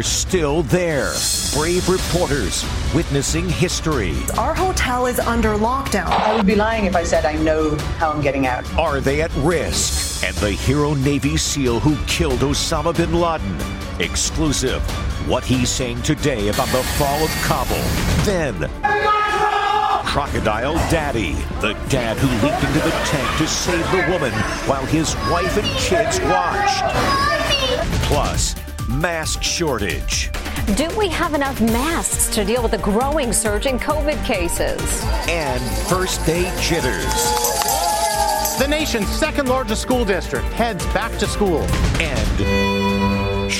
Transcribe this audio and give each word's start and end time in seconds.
They're 0.00 0.04
still 0.06 0.62
there. 0.62 1.12
Brave 1.54 1.86
reporters 1.86 2.64
witnessing 2.94 3.46
history. 3.46 4.14
Our 4.38 4.54
hotel 4.54 5.04
is 5.04 5.18
under 5.18 5.50
lockdown. 5.50 6.06
I 6.06 6.34
would 6.34 6.46
be 6.46 6.54
lying 6.54 6.86
if 6.86 6.96
I 6.96 7.02
said 7.02 7.26
I 7.26 7.34
know 7.34 7.76
how 7.98 8.10
I'm 8.10 8.22
getting 8.22 8.46
out. 8.46 8.64
Are 8.78 9.00
they 9.00 9.20
at 9.20 9.30
risk? 9.36 10.24
And 10.24 10.34
the 10.36 10.52
hero 10.52 10.94
Navy 10.94 11.36
SEAL 11.36 11.80
who 11.80 12.02
killed 12.06 12.40
Osama 12.40 12.96
bin 12.96 13.12
Laden. 13.12 13.58
Exclusive. 14.00 14.80
What 15.28 15.44
he's 15.44 15.68
saying 15.68 16.00
today 16.00 16.48
about 16.48 16.68
the 16.68 16.82
fall 16.96 17.22
of 17.22 17.30
Kabul. 17.42 17.76
Then. 18.24 18.70
Crocodile 20.06 20.76
Daddy, 20.88 21.32
the 21.60 21.74
dad 21.90 22.16
who 22.16 22.28
leaped 22.42 22.64
into 22.64 22.78
the 22.78 22.90
tank 23.04 23.36
to 23.36 23.46
save 23.46 23.84
the 23.90 24.10
woman 24.10 24.32
while 24.66 24.86
his 24.86 25.14
wife 25.30 25.58
and 25.58 25.66
kids 25.76 26.18
watched. 26.20 26.84
Plus, 28.06 28.54
mask 28.90 29.42
shortage. 29.42 30.30
Do 30.76 30.88
we 30.98 31.08
have 31.08 31.34
enough 31.34 31.60
masks 31.60 32.28
to 32.34 32.44
deal 32.44 32.62
with 32.62 32.72
the 32.72 32.78
growing 32.78 33.32
surge 33.32 33.66
in 33.66 33.78
COVID 33.78 34.24
cases? 34.24 34.80
And 35.28 35.62
first 35.88 36.24
day 36.26 36.52
jitters. 36.60 37.04
The 38.58 38.66
nation's 38.68 39.08
second 39.08 39.48
largest 39.48 39.80
school 39.80 40.04
district 40.04 40.46
heads 40.48 40.84
back 40.86 41.16
to 41.18 41.26
school. 41.26 41.62
And 42.00 42.89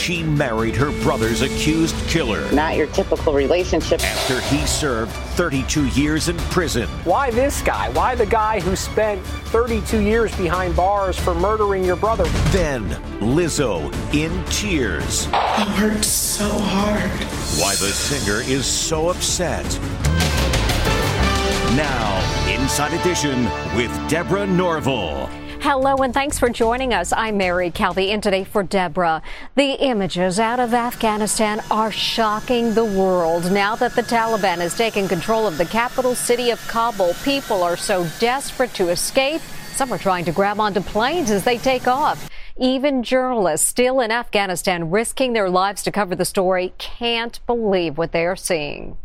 she 0.00 0.22
married 0.22 0.74
her 0.74 0.90
brother's 1.02 1.42
accused 1.42 1.94
killer. 2.08 2.50
Not 2.52 2.74
your 2.74 2.86
typical 2.86 3.34
relationship. 3.34 4.02
After 4.02 4.40
he 4.40 4.66
served 4.66 5.12
32 5.36 5.88
years 5.88 6.30
in 6.30 6.38
prison. 6.48 6.88
Why 7.04 7.30
this 7.30 7.60
guy? 7.60 7.90
Why 7.90 8.14
the 8.14 8.24
guy 8.24 8.60
who 8.60 8.74
spent 8.76 9.22
32 9.52 10.00
years 10.00 10.34
behind 10.36 10.74
bars 10.74 11.18
for 11.18 11.34
murdering 11.34 11.84
your 11.84 11.96
brother? 11.96 12.24
Then 12.50 12.88
Lizzo 13.20 13.92
in 14.14 14.42
tears. 14.46 15.28
I 15.32 15.82
worked 15.82 16.04
so 16.04 16.48
hard. 16.48 17.10
Why 17.60 17.72
the 17.72 17.92
singer 17.92 18.40
is 18.40 18.64
so 18.64 19.10
upset. 19.10 19.66
Now, 21.76 22.48
Inside 22.48 22.94
Edition 22.98 23.44
with 23.76 23.92
Deborah 24.08 24.46
Norville. 24.46 25.28
Hello 25.62 25.96
and 25.96 26.14
thanks 26.14 26.38
for 26.38 26.48
joining 26.48 26.94
us. 26.94 27.12
I'm 27.12 27.36
Mary 27.36 27.70
Calvi 27.70 28.12
and 28.12 28.22
today 28.22 28.44
for 28.44 28.62
Deborah. 28.62 29.20
The 29.56 29.72
images 29.72 30.40
out 30.40 30.58
of 30.58 30.72
Afghanistan 30.72 31.60
are 31.70 31.92
shocking 31.92 32.72
the 32.72 32.86
world. 32.86 33.52
Now 33.52 33.76
that 33.76 33.94
the 33.94 34.02
Taliban 34.02 34.56
has 34.56 34.74
taken 34.74 35.06
control 35.06 35.46
of 35.46 35.58
the 35.58 35.66
capital 35.66 36.14
city 36.14 36.48
of 36.48 36.66
Kabul, 36.66 37.12
people 37.24 37.62
are 37.62 37.76
so 37.76 38.06
desperate 38.18 38.72
to 38.74 38.88
escape. 38.88 39.42
Some 39.74 39.92
are 39.92 39.98
trying 39.98 40.24
to 40.24 40.32
grab 40.32 40.58
onto 40.60 40.80
planes 40.80 41.30
as 41.30 41.44
they 41.44 41.58
take 41.58 41.86
off. 41.86 42.30
Even 42.58 43.02
journalists 43.02 43.68
still 43.68 44.00
in 44.00 44.10
Afghanistan 44.10 44.90
risking 44.90 45.34
their 45.34 45.50
lives 45.50 45.82
to 45.82 45.92
cover 45.92 46.16
the 46.16 46.24
story 46.24 46.72
can't 46.78 47.38
believe 47.46 47.98
what 47.98 48.12
they 48.12 48.24
are 48.24 48.34
seeing. 48.34 48.96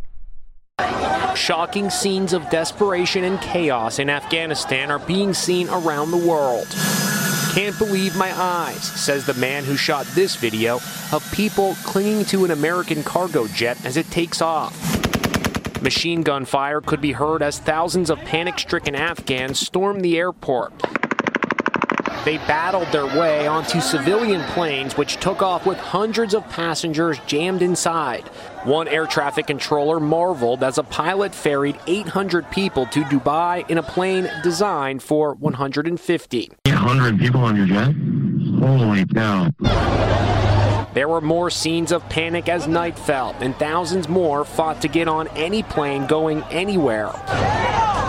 Shocking 1.36 1.90
scenes 1.90 2.32
of 2.32 2.50
desperation 2.50 3.26
and 3.26 3.40
chaos 3.42 4.00
in 4.00 4.10
Afghanistan 4.10 4.90
are 4.90 5.00
being 5.00 5.34
seen 5.34 5.68
around 5.70 6.12
the 6.12 6.18
world. 6.18 6.68
Can't 7.54 7.78
believe 7.78 8.16
my 8.16 8.32
eyes, 8.40 8.84
says 8.84 9.26
the 9.26 9.34
man 9.36 9.66
who 9.66 9.76
shot 9.76 10.06
this 10.08 10.36
video 10.38 10.76
of 11.12 11.30
people 11.34 11.76
clinging 11.84 12.26
to 12.26 12.46
an 12.46 12.52
American 12.52 13.04
cargo 13.04 13.48
jet 13.48 13.84
as 13.86 13.98
it 13.98 14.10
takes 14.12 14.42
off. 14.42 14.74
Machine 15.82 16.22
gun 16.22 16.46
fire 16.46 16.82
could 16.82 17.02
be 17.02 17.12
heard 17.12 17.44
as 17.44 17.60
thousands 17.60 18.10
of 18.10 18.18
panic 18.20 18.58
stricken 18.58 18.96
Afghans 18.96 19.60
storm 19.60 20.00
the 20.00 20.18
airport. 20.18 20.74
They 22.26 22.38
battled 22.38 22.88
their 22.88 23.06
way 23.06 23.46
onto 23.46 23.80
civilian 23.80 24.42
planes, 24.54 24.98
which 24.98 25.18
took 25.18 25.44
off 25.44 25.68
with 25.68 25.78
hundreds 25.78 26.34
of 26.34 26.50
passengers 26.50 27.20
jammed 27.28 27.62
inside. 27.62 28.24
One 28.64 28.88
air 28.88 29.06
traffic 29.06 29.46
controller 29.46 30.00
marveled 30.00 30.64
as 30.64 30.80
a 30.80 30.84
pilot 30.84 31.36
ferried 31.36 31.78
800 31.86 32.50
people 32.50 32.88
to 32.88 33.04
Dubai 33.04 33.70
in 33.70 33.78
a 33.78 33.84
plane 33.84 34.28
designed 34.42 35.04
for 35.04 35.36
150. 35.36 36.52
800 36.66 37.20
people 37.20 37.42
on 37.42 37.56
your 37.56 37.68
jet? 37.68 37.94
Holy 38.60 39.06
cow. 39.06 39.52
There 40.96 41.08
were 41.08 41.22
more 41.22 41.52
scenes 41.52 41.92
of 41.92 42.10
panic 42.10 42.50
as 42.50 42.68
night 42.68 42.98
fell, 42.98 43.36
and 43.40 43.56
thousands 43.58 44.10
more 44.10 44.46
fought 44.46 44.82
to 44.82 44.88
get 44.88 45.08
on 45.08 45.28
any 45.36 45.62
plane 45.62 46.08
going 46.08 46.42
anywhere. 46.46 47.12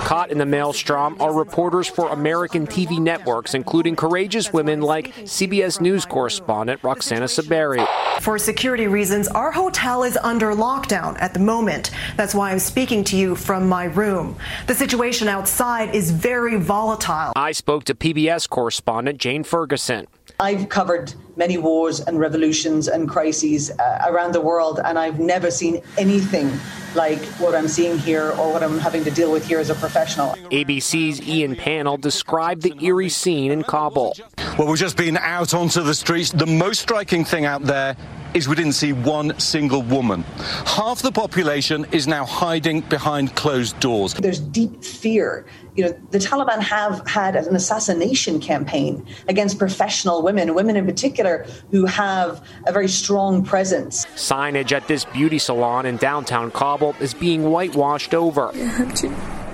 Caught 0.06 0.30
in 0.30 0.38
the 0.38 0.46
maelstrom 0.46 1.20
are 1.20 1.34
reporters 1.34 1.88
for 1.88 2.10
American 2.10 2.64
TV 2.64 3.00
networks, 3.00 3.54
including 3.54 3.96
courageous 3.96 4.52
women 4.52 4.80
like 4.80 5.12
CBS 5.16 5.80
News 5.80 6.06
correspondent 6.06 6.80
Roxana 6.84 7.24
Saberi. 7.24 7.84
For 8.20 8.38
security 8.38 8.86
reasons, 8.86 9.26
our 9.26 9.50
hotel 9.50 10.04
is 10.04 10.16
under 10.18 10.52
lockdown 10.52 11.20
at 11.20 11.34
the 11.34 11.40
moment. 11.40 11.90
That's 12.16 12.36
why 12.36 12.52
I'm 12.52 12.60
speaking 12.60 13.02
to 13.02 13.16
you 13.16 13.34
from 13.34 13.68
my 13.68 13.86
room. 13.86 14.36
The 14.68 14.76
situation 14.76 15.26
outside 15.26 15.92
is 15.92 16.12
very 16.12 16.56
volatile. 16.56 17.32
I 17.34 17.50
spoke 17.50 17.82
to 17.84 17.94
PBS 17.96 18.48
correspondent 18.48 19.18
Jane 19.18 19.42
Ferguson. 19.42 20.06
I've 20.38 20.68
covered 20.68 21.14
many 21.36 21.56
wars 21.56 22.00
and 22.00 22.18
revolutions 22.18 22.88
and 22.88 23.08
crises 23.08 23.70
uh, 23.70 24.04
around 24.06 24.32
the 24.32 24.40
world, 24.40 24.80
and 24.84 24.98
I've 24.98 25.18
never 25.18 25.50
seen 25.50 25.82
anything 25.96 26.52
like 26.94 27.22
what 27.38 27.54
I'm 27.54 27.68
seeing 27.68 27.96
here 27.98 28.32
or 28.32 28.52
what 28.52 28.62
I'm 28.62 28.78
having 28.78 29.02
to 29.04 29.10
deal 29.10 29.32
with 29.32 29.46
here 29.46 29.58
as 29.60 29.70
a 29.70 29.74
professional. 29.74 30.32
ABC's 30.50 31.26
Ian 31.26 31.56
Pannell 31.56 31.98
described 31.98 32.62
the 32.62 32.74
eerie 32.84 33.08
scene 33.08 33.50
in 33.50 33.62
Kabul. 33.62 34.14
Well, 34.58 34.68
we've 34.68 34.78
just 34.78 34.96
been 34.96 35.18
out 35.18 35.52
onto 35.52 35.82
the 35.82 35.94
streets. 35.94 36.30
The 36.30 36.46
most 36.46 36.80
striking 36.80 37.26
thing 37.26 37.44
out 37.44 37.64
there 37.64 37.94
is 38.32 38.48
we 38.48 38.54
didn't 38.54 38.72
see 38.72 38.94
one 38.94 39.38
single 39.38 39.82
woman. 39.82 40.22
Half 40.64 41.02
the 41.02 41.12
population 41.12 41.84
is 41.92 42.06
now 42.06 42.24
hiding 42.24 42.80
behind 42.80 43.36
closed 43.36 43.78
doors. 43.80 44.14
There's 44.14 44.40
deep 44.40 44.82
fear. 44.82 45.44
You 45.74 45.84
know, 45.84 46.00
the 46.10 46.16
Taliban 46.16 46.60
have 46.60 47.06
had 47.06 47.36
an 47.36 47.54
assassination 47.54 48.40
campaign 48.40 49.06
against 49.28 49.58
professional 49.58 50.22
women, 50.22 50.54
women 50.54 50.76
in 50.76 50.86
particular 50.86 51.44
who 51.70 51.84
have 51.84 52.42
a 52.66 52.72
very 52.72 52.88
strong 52.88 53.44
presence. 53.44 54.06
Signage 54.14 54.72
at 54.72 54.88
this 54.88 55.04
beauty 55.04 55.38
salon 55.38 55.84
in 55.84 55.98
downtown 55.98 56.50
Kabul 56.50 56.96
is 56.98 57.12
being 57.12 57.50
whitewashed 57.50 58.14
over. 58.14 58.52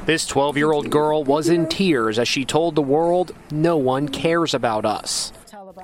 This 0.05 0.27
12 0.27 0.57
year 0.57 0.73
old 0.73 0.91
girl 0.91 1.23
was 1.23 1.49
in 1.49 1.69
tears 1.69 2.19
as 2.19 2.27
she 2.27 2.45
told 2.45 2.75
the 2.75 2.83
world, 2.83 3.31
No 3.53 3.77
one 3.77 4.09
cares 4.09 4.53
about 4.53 4.85
us. 4.85 5.33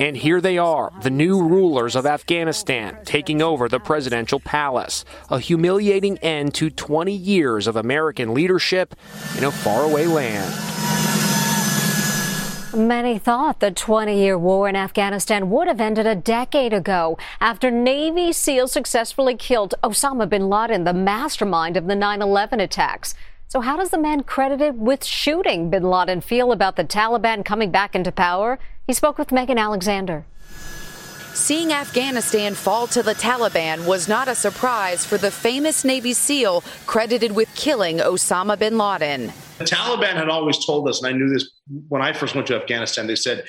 And 0.01 0.17
here 0.17 0.41
they 0.41 0.59
are, 0.59 0.93
the 1.03 1.11
new 1.11 1.41
rulers 1.41 1.95
of 1.95 2.05
Afghanistan, 2.05 2.99
taking 3.05 3.41
over 3.41 3.69
the 3.69 3.79
presidential 3.79 4.41
palace. 4.41 5.05
A 5.31 5.39
humiliating 5.39 6.19
end 6.19 6.53
to 6.55 6.69
20 6.69 7.13
years 7.13 7.69
of 7.69 7.77
American 7.77 8.35
leadership 8.35 8.97
in 9.37 9.45
a 9.45 9.53
faraway 9.53 10.07
land. 10.07 10.53
Many 12.77 13.19
thought 13.19 13.61
the 13.61 13.71
20 13.71 14.19
year 14.19 14.37
war 14.37 14.69
in 14.69 14.75
Afghanistan 14.75 15.49
would 15.49 15.69
have 15.69 15.81
ended 15.81 16.09
a 16.09 16.17
decade 16.17 16.73
ago 16.73 17.17
after 17.41 17.71
Navy 17.71 18.33
SEALs 18.33 18.73
successfully 18.73 19.37
killed 19.37 19.75
Osama 19.85 20.29
bin 20.29 20.49
Laden, 20.49 20.83
the 20.83 20.93
mastermind 20.93 21.77
of 21.77 21.87
the 21.87 21.95
9 21.95 22.21
11 22.21 22.59
attacks. 22.59 23.15
So, 23.51 23.63
how 23.63 23.79
does 23.79 23.89
the 23.89 23.99
man 23.99 24.25
credited 24.25 24.79
with 24.79 25.03
shooting 25.03 25.71
bin 25.71 25.85
Laden 25.85 26.21
feel 26.21 26.53
about 26.53 26.77
the 26.77 26.85
Taliban 26.85 27.47
coming 27.47 27.71
back 27.71 27.95
into 27.95 28.13
power? 28.13 28.59
He 28.87 28.93
spoke 28.93 29.17
with 29.17 29.33
Megan 29.33 29.57
Alexander. 29.57 30.27
Seeing 31.33 31.73
Afghanistan 31.73 32.53
fall 32.53 32.87
to 32.89 33.03
the 33.03 33.15
Taliban 33.15 33.87
was 33.87 34.07
not 34.07 34.29
a 34.29 34.35
surprise 34.35 35.07
for 35.07 35.17
the 35.17 35.31
famous 35.31 35.83
Navy 35.83 36.13
SEAL 36.13 36.63
credited 36.85 37.33
with 37.33 37.49
killing 37.55 37.99
Osama 38.01 38.59
bin 38.59 38.77
Laden. 38.77 39.33
The 39.57 39.65
Taliban 39.65 40.13
had 40.13 40.29
always 40.29 40.63
told 40.67 40.87
us, 40.87 41.03
and 41.03 41.09
I 41.09 41.17
knew 41.17 41.31
this 41.31 41.51
when 41.89 42.03
I 42.03 42.13
first 42.13 42.35
went 42.35 42.47
to 42.49 42.57
Afghanistan, 42.61 43.07
they 43.07 43.17
said, 43.17 43.45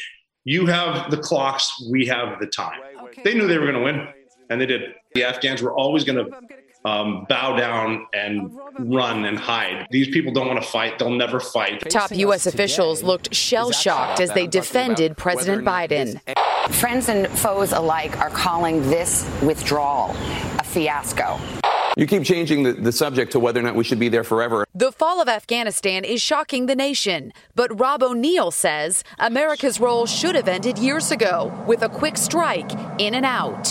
You 0.45 0.65
have 0.67 1.11
the 1.11 1.17
clocks, 1.17 1.69
we 1.91 2.05
have 2.05 2.39
the 2.39 2.47
time. 2.47 2.79
They 3.25 3.33
knew 3.33 3.47
they 3.47 3.57
were 3.57 3.69
going 3.69 3.75
to 3.75 3.83
win, 3.83 4.07
and 4.49 4.61
they 4.61 4.65
did. 4.65 4.93
The 5.13 5.25
Afghans 5.25 5.61
were 5.61 5.73
always 5.73 6.05
going 6.05 6.23
to 6.23 6.39
um, 6.85 7.25
bow 7.27 7.55
down 7.55 8.07
and 8.13 8.51
run 8.79 9.25
and 9.25 9.37
hide. 9.37 9.87
These 9.91 10.09
people 10.09 10.31
don't 10.31 10.47
want 10.47 10.61
to 10.61 10.69
fight. 10.69 10.99
They'll 10.99 11.09
never 11.09 11.39
fight. 11.39 11.89
Top 11.89 12.11
U.S. 12.11 12.45
officials 12.45 13.03
looked 13.03 13.33
shell 13.33 13.71
shocked 13.71 14.19
as 14.19 14.31
they 14.31 14.47
defended 14.47 15.17
President 15.17 15.65
Biden. 15.65 16.19
Friends 16.71 17.09
and 17.09 17.27
foes 17.27 17.71
alike 17.71 18.17
are 18.19 18.29
calling 18.29 18.81
this 18.89 19.29
withdrawal 19.41 20.11
a 20.59 20.63
fiasco. 20.63 21.39
You 21.97 22.07
keep 22.07 22.23
changing 22.23 22.63
the, 22.63 22.73
the 22.73 22.91
subject 22.91 23.31
to 23.33 23.39
whether 23.39 23.59
or 23.59 23.63
not 23.63 23.75
we 23.75 23.83
should 23.83 23.99
be 23.99 24.07
there 24.07 24.23
forever. 24.23 24.65
The 24.73 24.91
fall 24.91 25.21
of 25.21 25.27
Afghanistan 25.27 26.05
is 26.05 26.21
shocking 26.21 26.67
the 26.67 26.75
nation, 26.75 27.33
but 27.55 27.77
Rob 27.77 28.03
O'Neill 28.03 28.51
says 28.51 29.03
America's 29.17 29.79
role 29.81 30.05
should 30.05 30.35
have 30.35 30.47
ended 30.47 30.77
years 30.77 31.11
ago 31.11 31.51
with 31.67 31.81
a 31.81 31.89
quick 31.89 32.15
strike 32.15 32.71
in 32.99 33.15
and 33.15 33.25
out. 33.25 33.67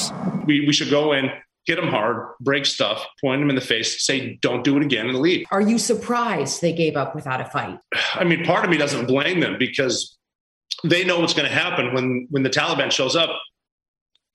We, 0.47 0.67
we 0.67 0.73
should 0.75 0.91
go 0.91 1.13
in, 1.13 1.31
hit 1.67 1.77
them 1.77 1.89
hard, 1.89 2.35
break 2.41 2.65
stuff, 2.65 3.05
point 3.21 3.41
them 3.41 3.51
in 3.51 3.55
the 3.55 3.61
face, 3.61 4.05
say, 4.05 4.39
don't 4.41 4.65
do 4.65 4.77
it 4.77 4.83
again, 4.83 5.09
and 5.09 5.19
leave. 5.19 5.47
Are 5.51 5.61
you 5.61 5.79
surprised 5.79 6.63
they 6.63 6.73
gave 6.73 6.97
up 6.97 7.15
without 7.15 7.41
a 7.41 7.45
fight? 7.45 7.79
I 8.15 8.25
mean, 8.25 8.45
part 8.45 8.65
of 8.65 8.71
me 8.71 8.79
doesn't 8.79 9.07
blame 9.07 9.41
them 9.41 9.57
because 9.59 10.17
they 10.85 11.05
know 11.05 11.21
what's 11.21 11.35
going 11.35 11.49
to 11.49 11.55
happen 11.55 11.93
when 11.93 12.27
when 12.31 12.43
the 12.43 12.51
Taliban 12.51 12.91
shows 12.91 13.17
up. 13.17 13.31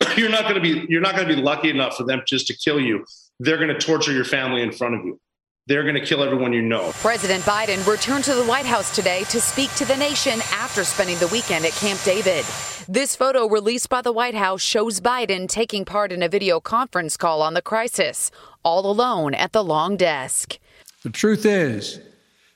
You're 0.17 0.29
not 0.29 0.43
going 0.43 0.55
to 0.55 0.61
be 0.61 0.85
you're 0.89 1.01
not 1.01 1.15
going 1.15 1.27
to 1.27 1.35
be 1.35 1.41
lucky 1.41 1.69
enough 1.69 1.95
for 1.95 2.03
them 2.03 2.21
just 2.27 2.47
to 2.47 2.57
kill 2.57 2.79
you. 2.79 3.05
They're 3.39 3.57
going 3.57 3.69
to 3.69 3.79
torture 3.79 4.11
your 4.11 4.25
family 4.25 4.61
in 4.61 4.71
front 4.71 4.95
of 4.95 5.05
you. 5.05 5.19
They're 5.65 5.83
going 5.83 5.95
to 5.95 6.05
kill 6.05 6.21
everyone 6.21 6.51
you 6.51 6.61
know. 6.61 6.91
President 6.95 7.41
Biden 7.45 7.87
returned 7.87 8.25
to 8.25 8.35
the 8.35 8.43
White 8.43 8.65
House 8.65 8.93
today 8.93 9.23
to 9.25 9.39
speak 9.39 9.73
to 9.75 9.85
the 9.85 9.95
nation 9.95 10.41
after 10.51 10.83
spending 10.83 11.17
the 11.19 11.29
weekend 11.29 11.63
at 11.63 11.71
Camp 11.71 12.01
David. 12.03 12.43
This 12.89 13.15
photo 13.15 13.47
released 13.47 13.87
by 13.87 14.01
the 14.01 14.11
White 14.11 14.35
House 14.35 14.61
shows 14.61 14.99
Biden 14.99 15.47
taking 15.47 15.85
part 15.85 16.11
in 16.11 16.21
a 16.21 16.27
video 16.27 16.59
conference 16.59 17.15
call 17.15 17.41
on 17.41 17.53
the 17.53 17.61
crisis, 17.61 18.29
all 18.63 18.85
alone 18.85 19.33
at 19.33 19.53
the 19.53 19.63
long 19.63 19.95
desk. 19.95 20.59
The 21.03 21.09
truth 21.09 21.45
is, 21.45 22.01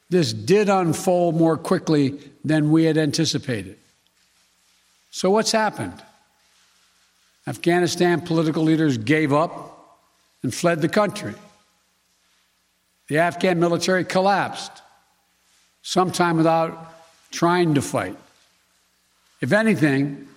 this 0.09 0.33
did 0.33 0.67
unfold 0.67 1.35
more 1.35 1.55
quickly 1.55 2.19
than 2.43 2.71
we 2.71 2.83
had 2.83 2.97
anticipated. 2.97 3.77
So, 5.11 5.29
what's 5.29 5.53
happened? 5.53 6.03
Afghanistan 7.47 8.19
political 8.19 8.63
leaders 8.63 8.97
gave 8.97 9.31
up 9.31 10.01
and 10.43 10.53
fled 10.53 10.81
the 10.81 10.89
country. 10.89 11.35
The 13.07 13.19
Afghan 13.19 13.59
military 13.59 14.03
collapsed, 14.03 14.71
sometime 15.81 16.37
without 16.37 16.93
trying 17.31 17.75
to 17.75 17.81
fight. 17.81 18.17
If 19.39 19.53
anything, 19.53 20.27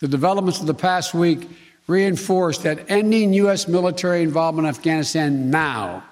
the 0.00 0.08
developments 0.08 0.60
of 0.60 0.66
the 0.66 0.74
past 0.74 1.14
week 1.14 1.48
reinforced 1.86 2.64
that 2.64 2.90
ending 2.90 3.32
U.S. 3.34 3.68
military 3.68 4.22
involvement 4.22 4.66
in 4.66 4.70
Afghanistan 4.70 5.50
now 5.50 6.02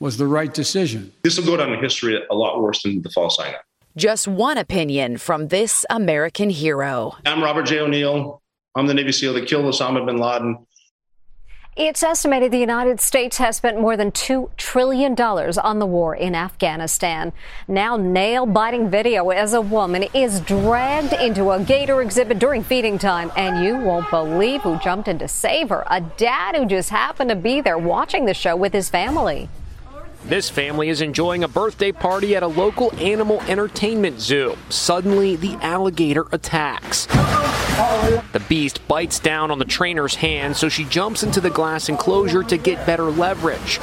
was 0.00 0.16
the 0.16 0.26
right 0.26 0.52
decision. 0.52 1.12
This 1.22 1.38
will 1.38 1.46
go 1.46 1.56
down 1.56 1.72
in 1.72 1.80
history 1.80 2.20
a 2.28 2.34
lot 2.34 2.60
worse 2.60 2.82
than 2.82 3.02
the 3.02 3.10
fall 3.10 3.26
of 3.26 3.32
Saigon. 3.32 3.60
Just 3.96 4.26
one 4.26 4.58
opinion 4.58 5.18
from 5.18 5.48
this 5.48 5.86
American 5.90 6.50
hero. 6.50 7.16
I'm 7.24 7.42
Robert 7.42 7.66
J. 7.66 7.78
O'Neill. 7.78 8.42
I'm 8.74 8.86
the 8.86 8.94
Navy 8.94 9.12
SEAL 9.12 9.34
that 9.34 9.46
killed 9.46 9.66
Osama 9.66 10.04
bin 10.04 10.16
Laden. 10.16 10.66
It's 11.74 12.02
estimated 12.02 12.52
the 12.52 12.58
United 12.58 13.00
States 13.00 13.38
has 13.38 13.56
spent 13.56 13.80
more 13.80 13.96
than 13.96 14.12
$2 14.12 14.50
trillion 14.58 15.18
on 15.18 15.78
the 15.78 15.86
war 15.86 16.14
in 16.14 16.34
Afghanistan. 16.34 17.32
Now, 17.66 17.96
nail 17.96 18.44
biting 18.44 18.90
video 18.90 19.30
as 19.30 19.54
a 19.54 19.60
woman 19.62 20.04
is 20.12 20.40
dragged 20.40 21.14
into 21.14 21.50
a 21.50 21.64
gator 21.64 22.02
exhibit 22.02 22.38
during 22.38 22.62
feeding 22.62 22.98
time, 22.98 23.32
and 23.38 23.64
you 23.64 23.78
won't 23.78 24.10
believe 24.10 24.60
who 24.60 24.78
jumped 24.80 25.08
in 25.08 25.18
to 25.20 25.28
save 25.28 25.70
her. 25.70 25.82
A 25.86 26.02
dad 26.02 26.56
who 26.56 26.66
just 26.66 26.90
happened 26.90 27.30
to 27.30 27.36
be 27.36 27.62
there 27.62 27.78
watching 27.78 28.26
the 28.26 28.34
show 28.34 28.54
with 28.54 28.74
his 28.74 28.90
family. 28.90 29.48
This 30.26 30.50
family 30.50 30.90
is 30.90 31.00
enjoying 31.00 31.42
a 31.42 31.48
birthday 31.48 31.90
party 31.90 32.36
at 32.36 32.42
a 32.42 32.48
local 32.48 32.94
animal 32.96 33.40
entertainment 33.48 34.20
zoo. 34.20 34.58
Suddenly, 34.68 35.36
the 35.36 35.54
alligator 35.62 36.26
attacks. 36.32 37.08
The 38.32 38.42
beast 38.48 38.86
bites 38.88 39.18
down 39.18 39.50
on 39.50 39.58
the 39.58 39.64
trainer's 39.64 40.14
hand, 40.14 40.56
so 40.56 40.68
she 40.68 40.84
jumps 40.84 41.22
into 41.22 41.40
the 41.40 41.50
glass 41.50 41.88
enclosure 41.88 42.42
to 42.42 42.56
get 42.56 42.86
better 42.86 43.10
leverage. 43.10 43.78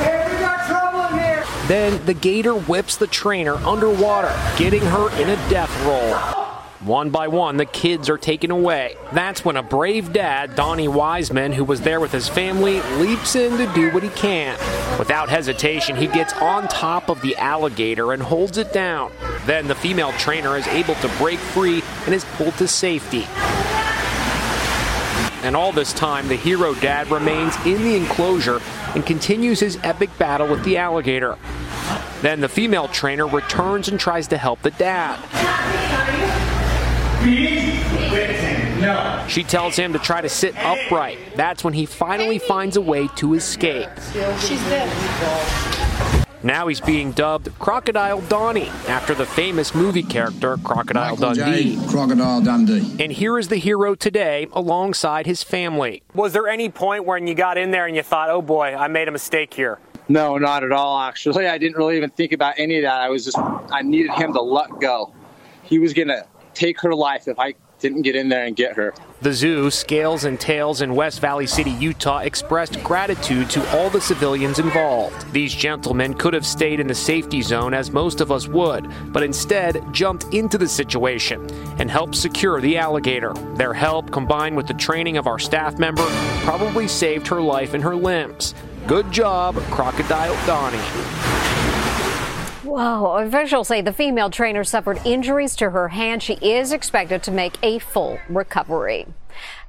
Then 1.67 2.03
the 2.05 2.15
gator 2.15 2.53
whips 2.55 2.97
the 2.97 3.07
trainer 3.07 3.55
underwater, 3.55 4.33
getting 4.57 4.81
her 4.81 5.11
in 5.21 5.29
a 5.29 5.35
death 5.49 5.71
roll. 5.85 6.39
One 6.87 7.09
by 7.09 7.27
one, 7.27 7.57
the 7.57 7.65
kids 7.65 8.09
are 8.09 8.17
taken 8.17 8.51
away. 8.51 8.95
That's 9.11 9.43
when 9.43 9.57
a 9.57 9.61
brave 9.61 10.13
dad, 10.13 10.55
Donnie 10.55 10.87
Wiseman, 10.87 11.51
who 11.51 11.65
was 11.65 11.81
there 11.81 11.99
with 11.99 12.13
his 12.13 12.29
family, 12.29 12.81
leaps 12.97 13.35
in 13.35 13.57
to 13.57 13.71
do 13.73 13.91
what 13.91 14.01
he 14.01 14.09
can. 14.09 14.57
Without 14.97 15.27
hesitation, 15.27 15.97
he 15.97 16.07
gets 16.07 16.31
on 16.35 16.69
top 16.69 17.09
of 17.09 17.21
the 17.21 17.35
alligator 17.35 18.13
and 18.13 18.23
holds 18.23 18.57
it 18.57 18.71
down. 18.71 19.11
Then 19.45 19.67
the 19.67 19.75
female 19.75 20.13
trainer 20.13 20.55
is 20.55 20.67
able 20.67 20.95
to 20.95 21.09
break 21.17 21.39
free 21.39 21.83
and 22.05 22.15
is 22.15 22.23
pulled 22.35 22.53
to 22.55 22.67
safety. 22.67 23.27
And 25.41 25.55
all 25.55 25.71
this 25.71 25.93
time, 25.93 26.27
the 26.27 26.35
hero 26.35 26.73
dad 26.75 27.09
remains 27.09 27.55
in 27.65 27.81
the 27.81 27.95
enclosure 27.95 28.61
and 28.93 29.05
continues 29.05 29.59
his 29.59 29.77
epic 29.83 30.09
battle 30.17 30.47
with 30.47 30.63
the 30.63 30.77
alligator. 30.77 31.37
Then 32.21 32.41
the 32.41 32.49
female 32.49 32.87
trainer 32.89 33.25
returns 33.25 33.87
and 33.87 33.99
tries 33.99 34.27
to 34.27 34.37
help 34.37 34.61
the 34.61 34.71
dad. 34.71 35.17
She 39.29 39.43
tells 39.43 39.75
him 39.75 39.93
to 39.93 39.99
try 39.99 40.21
to 40.21 40.29
sit 40.29 40.57
upright. 40.57 41.19
That's 41.35 41.63
when 41.63 41.73
he 41.73 41.85
finally 41.85 42.39
finds 42.39 42.77
a 42.77 42.81
way 42.81 43.07
to 43.15 43.33
escape. 43.33 43.89
She's 44.39 44.61
dead. 44.63 46.25
Now 46.41 46.67
he's 46.67 46.79
being 46.79 47.11
dubbed 47.11 47.57
Crocodile 47.59 48.21
Donnie 48.21 48.69
after 48.87 49.13
the 49.13 49.25
famous 49.25 49.75
movie 49.75 50.03
character 50.03 50.55
Crocodile 50.63 51.17
Michael 51.17 51.33
Dundee. 51.33 51.75
J. 51.75 51.87
Crocodile 51.87 52.41
Dundee. 52.41 53.03
And 53.03 53.11
here 53.11 53.37
is 53.37 53.49
the 53.49 53.57
hero 53.57 53.93
today 53.93 54.47
alongside 54.53 55.25
his 55.25 55.43
family. 55.43 56.01
Was 56.13 56.31
there 56.31 56.47
any 56.47 56.69
point 56.69 57.03
when 57.05 57.27
you 57.27 57.35
got 57.35 57.57
in 57.57 57.71
there 57.71 57.87
and 57.87 57.95
you 57.95 58.03
thought, 58.03 58.29
oh 58.29 58.41
boy, 58.41 58.73
I 58.73 58.87
made 58.87 59.09
a 59.09 59.11
mistake 59.11 59.53
here? 59.53 59.79
No, 60.07 60.37
not 60.37 60.63
at 60.63 60.71
all, 60.71 60.97
actually. 60.99 61.45
I 61.45 61.57
didn't 61.57 61.75
really 61.77 61.97
even 61.97 62.09
think 62.09 62.31
about 62.31 62.55
any 62.57 62.77
of 62.77 62.83
that. 62.83 63.01
I 63.01 63.09
was 63.09 63.25
just, 63.25 63.37
I 63.37 63.81
needed 63.81 64.11
him 64.11 64.31
to 64.33 64.41
let 64.41 64.79
go. 64.79 65.13
He 65.63 65.77
was 65.77 65.93
going 65.93 66.07
to 66.07 66.25
take 66.53 66.79
her 66.81 66.95
life 66.95 67.27
if 67.27 67.37
I 67.37 67.53
didn't 67.79 68.03
get 68.03 68.15
in 68.15 68.29
there 68.29 68.45
and 68.45 68.55
get 68.55 68.75
her. 68.75 68.93
The 69.21 69.33
zoo, 69.33 69.69
Scales 69.69 70.23
and 70.23 70.39
Tails 70.39 70.81
in 70.81 70.95
West 70.95 71.19
Valley 71.19 71.45
City, 71.45 71.71
Utah, 71.71 72.19
expressed 72.19 72.81
gratitude 72.85 73.49
to 73.49 73.77
all 73.77 73.89
the 73.89 73.99
civilians 73.99 74.59
involved. 74.59 75.29
These 75.33 75.53
gentlemen 75.53 76.13
could 76.13 76.33
have 76.33 76.45
stayed 76.45 76.79
in 76.79 76.87
the 76.87 76.95
safety 76.95 77.41
zone 77.41 77.73
as 77.73 77.91
most 77.91 78.21
of 78.21 78.31
us 78.31 78.47
would, 78.47 78.89
but 79.11 79.21
instead 79.21 79.83
jumped 79.91 80.33
into 80.33 80.57
the 80.57 80.69
situation 80.69 81.45
and 81.79 81.91
helped 81.91 82.15
secure 82.15 82.61
the 82.61 82.77
alligator. 82.77 83.33
Their 83.55 83.73
help, 83.73 84.09
combined 84.09 84.55
with 84.55 84.67
the 84.67 84.73
training 84.73 85.17
of 85.17 85.27
our 85.27 85.37
staff 85.37 85.77
member, 85.77 86.05
probably 86.45 86.87
saved 86.87 87.27
her 87.27 87.41
life 87.41 87.73
and 87.73 87.83
her 87.83 87.97
limbs. 87.97 88.55
Good 88.87 89.11
job, 89.11 89.57
Crocodile 89.69 90.37
Donnie. 90.47 91.58
Officials 92.77 93.67
say 93.67 93.81
the 93.81 93.93
female 93.93 94.29
trainer 94.29 94.63
suffered 94.63 94.99
injuries 95.05 95.55
to 95.57 95.69
her 95.71 95.89
hand. 95.89 96.21
She 96.21 96.33
is 96.35 96.71
expected 96.71 97.23
to 97.23 97.31
make 97.31 97.57
a 97.63 97.79
full 97.79 98.19
recovery. 98.29 99.07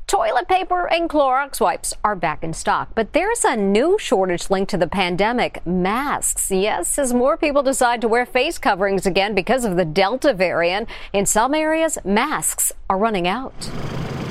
Toilet 0.07 0.49
paper 0.49 0.89
and 0.93 1.09
Clorox 1.09 1.61
wipes 1.61 1.95
are 2.03 2.17
back 2.17 2.43
in 2.43 2.53
stock, 2.53 2.89
but 2.97 3.13
there's 3.13 3.45
a 3.45 3.55
new 3.55 3.97
shortage 3.97 4.51
linked 4.51 4.71
to 4.71 4.77
the 4.77 4.89
pandemic 4.89 5.65
masks. 5.65 6.51
Yes, 6.51 6.99
as 6.99 7.15
more 7.15 7.37
people 7.37 7.63
decide 7.63 8.01
to 8.01 8.09
wear 8.09 8.27
face 8.27 8.59
coverings 8.59 9.07
again 9.07 9.37
because 9.37 9.65
of 9.65 9.77
the 9.77 9.85
Delta 9.85 10.35
variant, 10.35 10.89
in 11.13 11.27
some 11.27 11.55
areas, 11.55 11.97
masks 12.05 12.73
are 12.89 12.99
running 12.99 13.29
out. 13.29 13.71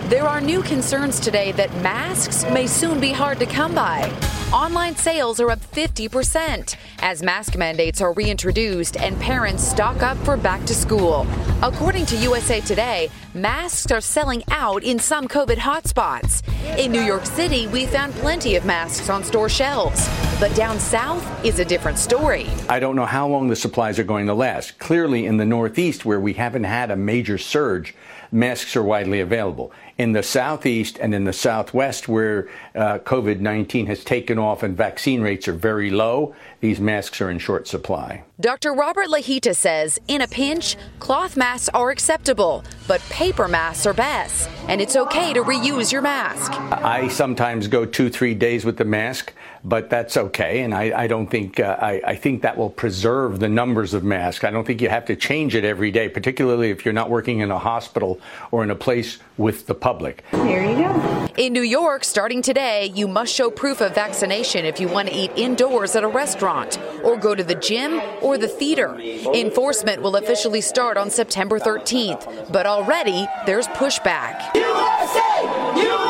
There 0.09 0.27
are 0.27 0.41
new 0.41 0.63
concerns 0.63 1.19
today 1.19 1.51
that 1.51 1.71
masks 1.83 2.43
may 2.45 2.65
soon 2.65 2.99
be 2.99 3.11
hard 3.11 3.37
to 3.37 3.45
come 3.45 3.75
by. 3.75 4.11
Online 4.51 4.95
sales 4.95 5.39
are 5.39 5.51
up 5.51 5.59
50% 5.59 6.75
as 7.03 7.21
mask 7.21 7.55
mandates 7.55 8.01
are 8.01 8.13
reintroduced 8.13 8.97
and 8.97 9.19
parents 9.19 9.63
stock 9.63 10.01
up 10.01 10.17
for 10.25 10.35
back 10.35 10.65
to 10.65 10.73
school. 10.73 11.27
According 11.61 12.07
to 12.07 12.15
USA 12.15 12.59
Today, 12.59 13.11
masks 13.35 13.91
are 13.91 14.01
selling 14.01 14.41
out 14.49 14.83
in 14.83 14.97
some 14.97 15.27
COVID 15.27 15.57
hotspots. 15.57 16.41
In 16.79 16.91
New 16.91 17.03
York 17.03 17.27
City, 17.27 17.67
we 17.67 17.85
found 17.85 18.11
plenty 18.15 18.55
of 18.55 18.65
masks 18.65 19.11
on 19.11 19.23
store 19.23 19.47
shelves. 19.47 20.09
But 20.39 20.55
down 20.55 20.79
south 20.79 21.45
is 21.45 21.59
a 21.59 21.65
different 21.65 21.99
story. 21.99 22.47
I 22.67 22.79
don't 22.79 22.95
know 22.95 23.05
how 23.05 23.27
long 23.27 23.49
the 23.49 23.55
supplies 23.55 23.99
are 23.99 24.03
going 24.03 24.25
to 24.25 24.33
last. 24.33 24.79
Clearly, 24.79 25.27
in 25.27 25.37
the 25.37 25.45
Northeast, 25.45 26.05
where 26.05 26.19
we 26.19 26.33
haven't 26.33 26.63
had 26.63 26.89
a 26.89 26.95
major 26.95 27.37
surge, 27.37 27.93
masks 28.31 28.75
are 28.75 28.83
widely 28.83 29.19
available. 29.19 29.71
In 29.99 30.13
the 30.13 30.23
Southeast 30.23 30.97
and 30.97 31.13
in 31.13 31.25
the 31.25 31.33
Southwest, 31.33 32.07
where 32.07 32.47
uh, 32.73 32.99
COVID 32.99 33.41
19 33.41 33.87
has 33.87 34.01
taken 34.01 34.39
off 34.39 34.63
and 34.63 34.77
vaccine 34.77 35.19
rates 35.19 35.45
are 35.49 35.53
very 35.53 35.89
low, 35.89 36.33
these 36.61 36.79
masks 36.79 37.19
are 37.19 37.29
in 37.29 37.37
short 37.37 37.67
supply. 37.67 38.23
Dr. 38.39 38.73
Robert 38.73 39.07
Lahita 39.07 39.53
says 39.53 39.99
in 40.07 40.21
a 40.21 40.27
pinch, 40.27 40.77
cloth 40.99 41.35
masks 41.35 41.67
are 41.73 41.89
acceptable, 41.89 42.63
but 42.87 43.01
paper 43.09 43.49
masks 43.49 43.85
are 43.85 43.93
best, 43.93 44.49
and 44.69 44.79
it's 44.79 44.95
okay 44.95 45.33
to 45.33 45.43
reuse 45.43 45.91
your 45.91 46.01
mask. 46.01 46.53
I 46.53 47.09
sometimes 47.09 47.67
go 47.67 47.85
two, 47.85 48.09
three 48.09 48.33
days 48.33 48.63
with 48.63 48.77
the 48.77 48.85
mask, 48.85 49.33
but 49.63 49.89
that's 49.89 50.17
okay, 50.17 50.61
and 50.61 50.73
I, 50.73 51.03
I 51.03 51.07
don't 51.07 51.27
think 51.27 51.59
uh, 51.59 51.77
I, 51.79 52.01
I 52.05 52.15
think 52.15 52.41
that 52.43 52.57
will 52.57 52.69
preserve 52.69 53.39
the 53.39 53.49
numbers 53.49 53.93
of 53.93 54.03
masks. 54.03 54.43
I 54.43 54.51
don't 54.51 54.65
think 54.65 54.81
you 54.81 54.89
have 54.89 55.05
to 55.05 55.15
change 55.15 55.55
it 55.55 55.65
every 55.65 55.91
day, 55.91 56.09
particularly 56.09 56.69
if 56.69 56.85
you're 56.85 56.93
not 56.93 57.09
working 57.09 57.39
in 57.39 57.51
a 57.51 57.59
hospital 57.59 58.19
or 58.51 58.63
in 58.63 58.71
a 58.71 58.75
place 58.75 59.19
with 59.37 59.67
the 59.67 59.75
public. 59.75 60.23
Here 60.31 60.63
you 60.63 60.75
go. 60.75 61.27
In 61.37 61.53
New 61.53 61.61
York, 61.61 62.03
starting 62.03 62.41
today, 62.41 62.91
you 62.93 63.07
must 63.07 63.33
show 63.33 63.49
proof 63.49 63.81
of 63.81 63.95
vaccination 63.95 64.65
if 64.65 64.79
you 64.79 64.87
want 64.87 65.07
to 65.07 65.15
eat 65.15 65.31
indoors 65.35 65.95
at 65.95 66.03
a 66.03 66.07
restaurant 66.07 66.79
or 67.03 67.17
go 67.17 67.35
to 67.35 67.43
the 67.43 67.55
gym 67.55 68.01
or 68.21 68.37
the 68.37 68.47
theater. 68.47 68.99
Enforcement 68.99 70.01
will 70.01 70.15
officially 70.15 70.61
start 70.61 70.97
on 70.97 71.09
September 71.09 71.59
13th, 71.59 72.51
but 72.51 72.65
already 72.65 73.27
there's 73.45 73.67
pushback. 73.69 74.53
USA! 74.55 75.81
USA! 75.81 76.08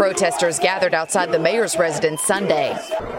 Protesters 0.00 0.58
gathered 0.58 0.94
outside 0.94 1.30
the 1.30 1.38
mayor's 1.38 1.76
residence 1.76 2.22
Sunday. 2.22 2.74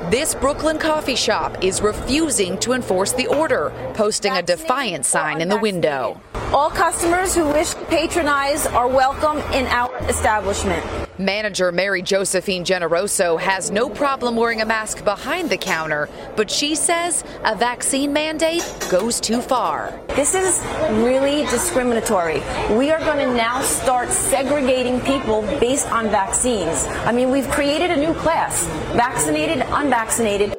This 0.09 0.33
Brooklyn 0.33 0.79
coffee 0.79 1.15
shop 1.15 1.63
is 1.63 1.79
refusing 1.79 2.57
to 2.57 2.73
enforce 2.73 3.11
the 3.13 3.27
order, 3.27 3.71
posting 3.93 4.31
a 4.31 4.41
defiant 4.41 5.05
sign 5.05 5.41
in 5.41 5.47
the 5.47 5.59
window. 5.59 6.19
All 6.51 6.71
customers 6.71 7.35
who 7.35 7.45
wish 7.49 7.69
to 7.75 7.85
patronize 7.85 8.65
are 8.65 8.87
welcome 8.87 9.37
in 9.53 9.67
our 9.67 9.95
establishment. 10.09 10.83
Manager 11.21 11.71
Mary 11.71 12.01
Josephine 12.01 12.65
Generoso 12.65 13.39
has 13.39 13.69
no 13.69 13.89
problem 13.89 14.35
wearing 14.35 14.61
a 14.61 14.65
mask 14.65 15.03
behind 15.03 15.49
the 15.49 15.57
counter, 15.57 16.09
but 16.35 16.49
she 16.49 16.73
says 16.73 17.23
a 17.45 17.55
vaccine 17.55 18.11
mandate 18.11 18.63
goes 18.89 19.19
too 19.19 19.41
far. 19.41 19.97
This 20.15 20.33
is 20.33 20.59
really 21.03 21.43
discriminatory. 21.43 22.41
We 22.75 22.89
are 22.89 22.99
going 22.99 23.19
to 23.19 23.33
now 23.33 23.61
start 23.61 24.09
segregating 24.09 24.99
people 25.01 25.43
based 25.59 25.89
on 25.91 26.09
vaccines. 26.09 26.85
I 27.05 27.11
mean, 27.11 27.29
we've 27.29 27.49
created 27.49 27.91
a 27.91 27.97
new 27.97 28.13
class 28.15 28.65
vaccinated, 28.95 29.63
unvaccinated. 29.69 30.57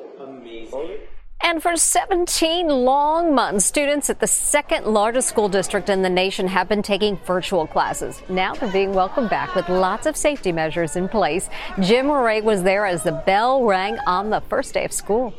And 1.53 1.63
for 1.63 1.77
17 1.77 2.67
long 2.67 3.35
months, 3.35 3.67
students 3.67 4.09
at 4.09 4.21
the 4.21 4.27
second 4.27 4.87
largest 4.87 5.29
school 5.29 5.51
district 5.51 5.91
in 5.91 6.01
the 6.01 6.09
nation 6.09 6.49
have 6.49 6.67
been 6.67 6.81
taking 6.83 7.19
virtual 7.27 7.67
classes. 7.67 8.23
Now 8.31 8.55
they're 8.55 8.73
being 8.73 8.95
welcomed 8.95 9.29
back 9.29 9.55
with 9.55 9.69
lots 9.69 10.07
of 10.07 10.17
safety 10.17 10.51
measures 10.51 10.97
in 10.97 11.11
place. 11.11 11.51
Jim 11.79 12.07
Moret 12.07 12.43
was 12.43 12.63
there 12.63 12.87
as 12.87 13.03
the 13.03 13.13
bell 13.13 13.65
rang 13.65 13.99
on 14.07 14.31
the 14.31 14.41
first 14.41 14.73
day 14.73 14.87
of 14.87 14.95
school. 14.95 15.35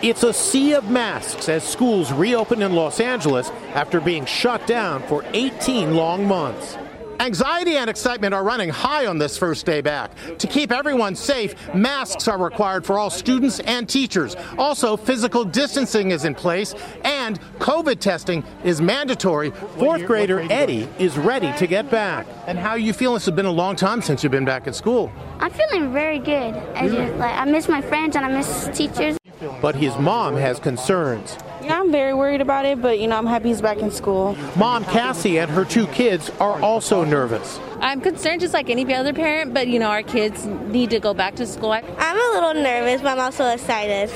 It's 0.00 0.22
a 0.22 0.32
sea 0.32 0.74
of 0.74 0.88
masks 0.88 1.48
as 1.48 1.64
schools 1.64 2.12
reopen 2.12 2.62
in 2.62 2.74
Los 2.74 3.00
Angeles 3.00 3.50
after 3.74 4.00
being 4.00 4.26
shut 4.26 4.64
down 4.68 5.02
for 5.08 5.24
18 5.32 5.96
long 5.96 6.24
months. 6.28 6.78
Anxiety 7.20 7.76
and 7.76 7.90
excitement 7.90 8.32
are 8.32 8.42
running 8.42 8.70
high 8.70 9.04
on 9.04 9.18
this 9.18 9.36
first 9.36 9.66
day 9.66 9.82
back. 9.82 10.10
To 10.38 10.46
keep 10.46 10.72
everyone 10.72 11.14
safe, 11.14 11.54
masks 11.74 12.26
are 12.28 12.38
required 12.38 12.86
for 12.86 12.98
all 12.98 13.10
students 13.10 13.60
and 13.60 13.86
teachers. 13.86 14.36
Also, 14.56 14.96
physical 14.96 15.44
distancing 15.44 16.12
is 16.12 16.24
in 16.24 16.34
place 16.34 16.74
and 17.04 17.38
COVID 17.58 18.00
testing 18.00 18.42
is 18.64 18.80
mandatory. 18.80 19.50
Fourth 19.50 20.06
grader 20.06 20.40
Eddie 20.50 20.88
is 20.98 21.18
ready 21.18 21.52
to 21.58 21.66
get 21.66 21.90
back. 21.90 22.26
And 22.46 22.58
how 22.58 22.70
are 22.70 22.78
you 22.78 22.94
feeling? 22.94 23.16
It's 23.16 23.28
been 23.28 23.44
a 23.44 23.50
long 23.50 23.76
time 23.76 24.00
since 24.00 24.22
you've 24.22 24.32
been 24.32 24.46
back 24.46 24.66
at 24.66 24.74
school. 24.74 25.12
I'm 25.40 25.50
feeling 25.50 25.92
very 25.92 26.20
good. 26.20 26.54
I 26.74 26.88
just 26.88 27.14
like 27.16 27.34
I 27.34 27.44
miss 27.44 27.68
my 27.68 27.82
friends 27.82 28.16
and 28.16 28.24
I 28.24 28.30
miss 28.30 28.70
teachers. 28.72 29.18
But 29.60 29.74
his 29.74 29.94
mom 29.98 30.36
has 30.36 30.58
concerns. 30.58 31.36
Yeah, 31.62 31.78
I'm 31.78 31.92
very 31.92 32.14
worried 32.14 32.40
about 32.40 32.64
it, 32.64 32.80
but 32.80 32.98
you 32.98 33.06
know, 33.06 33.16
I'm 33.16 33.26
happy 33.26 33.48
he's 33.48 33.60
back 33.60 33.78
in 33.78 33.90
school. 33.90 34.36
Mom 34.56 34.84
Cassie 34.84 35.38
and 35.38 35.50
her 35.50 35.64
two 35.64 35.86
kids 35.88 36.30
are 36.40 36.60
also 36.62 37.04
nervous. 37.04 37.60
I'm 37.80 38.00
concerned 38.00 38.40
just 38.40 38.54
like 38.54 38.70
any 38.70 38.92
other 38.94 39.12
parent, 39.12 39.52
but 39.52 39.68
you 39.68 39.78
know, 39.78 39.88
our 39.88 40.02
kids 40.02 40.46
need 40.46 40.90
to 40.90 41.00
go 41.00 41.14
back 41.14 41.34
to 41.36 41.46
school. 41.46 41.72
I'm 41.72 41.84
a 41.84 42.34
little 42.34 42.54
nervous, 42.54 43.02
but 43.02 43.10
I'm 43.10 43.20
also 43.20 43.46
excited. 43.48 44.10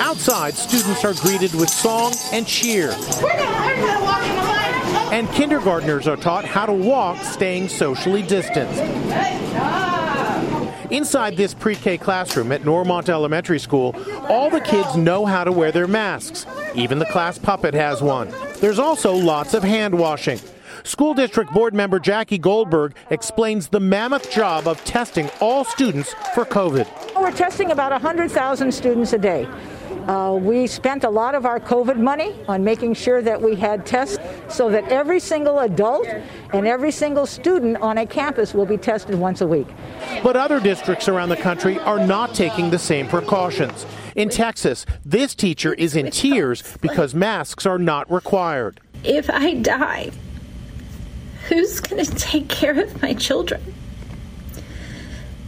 Outside, 0.00 0.54
students 0.54 1.04
are 1.04 1.14
greeted 1.14 1.54
with 1.54 1.68
song 1.68 2.12
and 2.32 2.46
cheer. 2.46 2.94
And 5.12 5.28
kindergartners 5.32 6.06
are 6.08 6.16
taught 6.16 6.44
how 6.44 6.66
to 6.66 6.72
walk 6.72 7.22
staying 7.22 7.68
socially 7.68 8.22
distanced. 8.22 8.80
Inside 10.90 11.36
this 11.36 11.54
pre 11.54 11.76
K 11.76 11.96
classroom 11.96 12.50
at 12.50 12.62
Normont 12.62 13.08
Elementary 13.08 13.60
School, 13.60 13.94
all 14.28 14.50
the 14.50 14.60
kids 14.60 14.96
know 14.96 15.24
how 15.24 15.44
to 15.44 15.52
wear 15.52 15.70
their 15.70 15.86
masks. 15.86 16.46
Even 16.74 16.98
the 16.98 17.06
class 17.06 17.38
puppet 17.38 17.74
has 17.74 18.02
one. 18.02 18.28
There's 18.60 18.80
also 18.80 19.12
lots 19.12 19.54
of 19.54 19.62
hand 19.62 19.96
washing. 19.96 20.40
School 20.82 21.14
District 21.14 21.52
Board 21.52 21.74
member 21.74 22.00
Jackie 22.00 22.38
Goldberg 22.38 22.94
explains 23.10 23.68
the 23.68 23.78
mammoth 23.78 24.32
job 24.32 24.66
of 24.66 24.84
testing 24.84 25.30
all 25.40 25.64
students 25.64 26.12
for 26.34 26.44
COVID. 26.44 26.88
We're 27.20 27.32
testing 27.32 27.70
about 27.70 27.92
100,000 27.92 28.72
students 28.72 29.12
a 29.12 29.18
day. 29.18 29.46
Uh, 30.10 30.34
we 30.34 30.66
spent 30.66 31.04
a 31.04 31.08
lot 31.08 31.36
of 31.36 31.46
our 31.46 31.60
COVID 31.60 31.96
money 31.96 32.34
on 32.48 32.64
making 32.64 32.94
sure 32.94 33.22
that 33.22 33.40
we 33.40 33.54
had 33.54 33.86
tests 33.86 34.18
so 34.48 34.68
that 34.68 34.82
every 34.88 35.20
single 35.20 35.60
adult 35.60 36.04
and 36.52 36.66
every 36.66 36.90
single 36.90 37.26
student 37.26 37.76
on 37.76 37.96
a 37.96 38.04
campus 38.04 38.52
will 38.52 38.66
be 38.66 38.76
tested 38.76 39.14
once 39.14 39.40
a 39.40 39.46
week. 39.46 39.68
But 40.24 40.34
other 40.34 40.58
districts 40.58 41.06
around 41.06 41.28
the 41.28 41.36
country 41.36 41.78
are 41.78 42.04
not 42.04 42.34
taking 42.34 42.70
the 42.70 42.78
same 42.78 43.06
precautions. 43.06 43.86
In 44.16 44.28
Texas, 44.30 44.84
this 45.04 45.32
teacher 45.32 45.74
is 45.74 45.94
in 45.94 46.10
tears 46.10 46.64
because 46.80 47.14
masks 47.14 47.64
are 47.64 47.78
not 47.78 48.10
required. 48.10 48.80
If 49.04 49.30
I 49.30 49.54
die, 49.54 50.10
who's 51.48 51.78
going 51.78 52.04
to 52.04 52.14
take 52.16 52.48
care 52.48 52.80
of 52.80 53.00
my 53.00 53.14
children? 53.14 53.62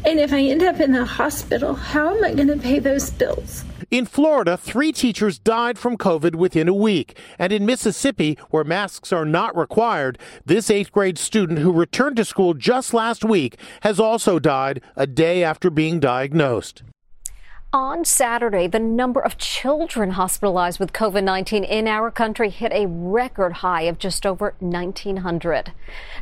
And 0.05 0.19
if 0.19 0.33
I 0.33 0.41
end 0.41 0.63
up 0.65 0.81
in 0.81 0.93
the 0.93 1.05
hospital, 1.05 1.75
how 1.75 2.17
am 2.17 2.25
I 2.25 2.35
going 2.35 2.49
to 2.49 2.57
pay 2.57 2.81
those 2.81 3.11
bills? 3.11 3.65
In 3.91 4.05
Florida, 4.05 4.57
three 4.57 4.91
teachers 4.91 5.39
died 5.39 5.79
from 5.79 5.97
COVID 5.97 6.35
within 6.35 6.67
a 6.67 6.75
week. 6.75 7.17
And 7.39 7.53
in 7.53 7.67
Mississippi, 7.67 8.37
where 8.51 8.65
masks 8.65 9.13
are 9.13 9.25
not 9.25 9.57
required, 9.57 10.19
this 10.45 10.71
eighth 10.71 10.91
grade 10.91 11.19
student 11.19 11.61
who 11.61 11.71
returned 11.71 12.17
to 12.17 12.25
school 12.25 12.55
just 12.55 12.93
last 12.93 13.25
week 13.25 13.57
has 13.83 14.01
also 14.01 14.39
died 14.39 14.83
a 14.97 15.07
day 15.07 15.45
after 15.45 15.71
being 15.71 16.01
diagnosed. 16.01 16.83
On 17.75 18.05
Saturday, 18.05 18.67
the 18.67 18.79
number 18.79 19.19
of 19.19 19.39
children 19.39 20.11
hospitalized 20.11 20.79
with 20.79 20.93
COVID 20.93 21.25
19 21.25 21.65
in 21.65 21.89
our 21.89 22.11
country 22.11 22.51
hit 22.51 22.71
a 22.71 22.87
record 22.87 23.55
high 23.55 23.85
of 23.85 23.99
just 23.99 24.27
over 24.27 24.53
1,900. 24.59 25.73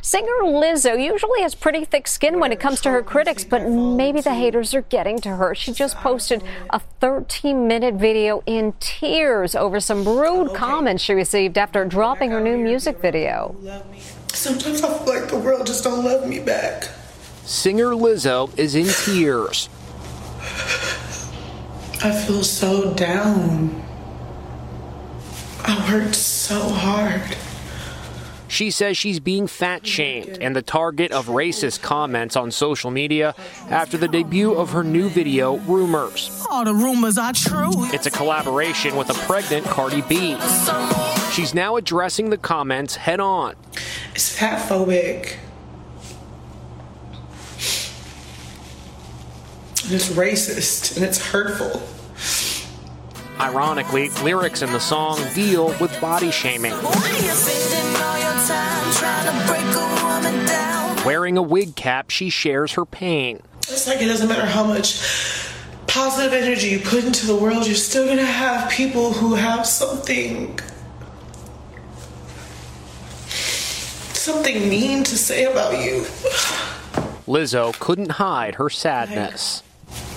Singer 0.01 0.43
Lizzo 0.43 0.95
usually 0.95 1.41
has 1.41 1.53
pretty 1.53 1.83
thick 1.83 2.07
skin 2.07 2.39
when 2.39 2.53
it 2.53 2.61
comes 2.61 2.79
to 2.79 2.89
her 2.91 3.03
critics, 3.03 3.43
but 3.43 3.67
maybe 3.67 4.21
the 4.21 4.33
haters 4.33 4.73
are 4.73 4.83
getting 4.83 5.19
to 5.19 5.35
her. 5.35 5.53
She 5.53 5.73
just 5.73 5.97
posted 5.97 6.41
a 6.69 6.79
13 6.79 7.67
minute 7.67 7.95
video 7.95 8.43
in 8.45 8.71
tears 8.79 9.53
over 9.53 9.81
some 9.81 10.05
rude 10.05 10.53
comments 10.53 11.03
she 11.03 11.13
received 11.13 11.57
after 11.57 11.83
dropping 11.83 12.31
her 12.31 12.39
new 12.39 12.55
music 12.55 13.01
video. 13.01 13.57
Sometimes 14.29 14.81
I 14.81 14.97
feel 14.99 15.19
like 15.19 15.29
the 15.29 15.37
world 15.37 15.67
just 15.67 15.83
don't 15.83 16.05
love 16.05 16.25
me 16.29 16.39
back. 16.39 16.87
Singer 17.43 17.87
Lizzo 17.87 18.57
is 18.57 18.73
in 18.73 18.85
tears. 18.87 19.67
I 22.03 22.11
feel 22.11 22.43
so 22.43 22.93
down. 22.95 23.83
I 25.63 25.93
worked 25.93 26.15
so 26.15 26.59
hard. 26.59 27.37
She 28.47 28.71
says 28.71 28.97
she's 28.97 29.19
being 29.19 29.45
fat 29.47 29.85
shamed 29.85 30.39
and 30.41 30.55
the 30.55 30.63
target 30.63 31.11
of 31.11 31.27
racist 31.27 31.81
comments 31.81 32.35
on 32.35 32.49
social 32.51 32.89
media 32.91 33.35
after 33.69 33.97
the 33.97 34.07
debut 34.07 34.51
of 34.53 34.71
her 34.71 34.83
new 34.83 35.09
video, 35.09 35.57
Rumors. 35.57 36.43
All 36.49 36.65
the 36.65 36.73
rumors 36.73 37.17
are 37.17 37.33
true. 37.33 37.71
It's 37.93 38.07
a 38.07 38.11
collaboration 38.11 38.95
with 38.95 39.09
a 39.09 39.13
pregnant 39.25 39.65
Cardi 39.67 40.01
B. 40.01 40.37
She's 41.31 41.53
now 41.53 41.77
addressing 41.77 42.29
the 42.29 42.37
comments 42.37 42.95
head 42.95 43.19
on. 43.19 43.55
It's 44.13 44.37
fat 44.37 44.67
and 49.91 49.99
it's 49.99 50.09
racist 50.09 50.95
and 50.95 51.03
it's 51.03 51.19
hurtful. 51.19 51.81
Ironically, 53.41 54.07
lyrics 54.23 54.61
in 54.61 54.71
the 54.71 54.79
song 54.79 55.19
deal 55.35 55.75
with 55.81 55.99
body 55.99 56.31
shaming. 56.31 56.71
Wearing 61.05 61.37
a 61.37 61.41
wig 61.41 61.75
cap, 61.75 62.09
she 62.09 62.29
shares 62.29 62.71
her 62.73 62.85
pain. 62.85 63.41
It's 63.67 63.85
like 63.85 64.01
it 64.01 64.05
doesn't 64.05 64.29
matter 64.29 64.45
how 64.45 64.63
much 64.63 65.01
positive 65.87 66.31
energy 66.31 66.69
you 66.69 66.79
put 66.79 67.03
into 67.03 67.27
the 67.27 67.35
world, 67.35 67.65
you're 67.65 67.75
still 67.75 68.05
gonna 68.05 68.23
have 68.23 68.71
people 68.71 69.11
who 69.11 69.35
have 69.35 69.65
something 69.65 70.57
something 73.27 74.69
mean 74.69 75.03
to 75.03 75.17
say 75.17 75.51
about 75.51 75.83
you. 75.83 76.03
Lizzo 77.27 77.77
couldn't 77.79 78.11
hide 78.11 78.55
her 78.55 78.69
sadness. 78.69 79.63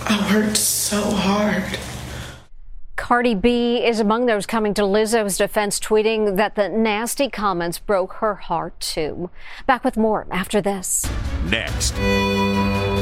I 0.07 0.35
worked 0.35 0.57
so 0.57 1.01
hard. 1.03 1.79
Cardi 2.97 3.35
B 3.35 3.85
is 3.85 4.01
among 4.01 4.27
those 4.27 4.47
coming 4.47 4.73
to 4.75 4.83
Lizzo's 4.83 5.37
defense, 5.37 5.79
tweeting 5.79 6.37
that 6.37 6.55
the 6.55 6.69
nasty 6.69 7.29
comments 7.29 7.79
broke 7.79 8.15
her 8.15 8.35
heart 8.37 8.79
too. 8.81 9.31
Back 9.67 9.85
with 9.85 9.97
more 9.97 10.27
after 10.31 10.63
this. 10.63 11.07
Next. 11.51 11.95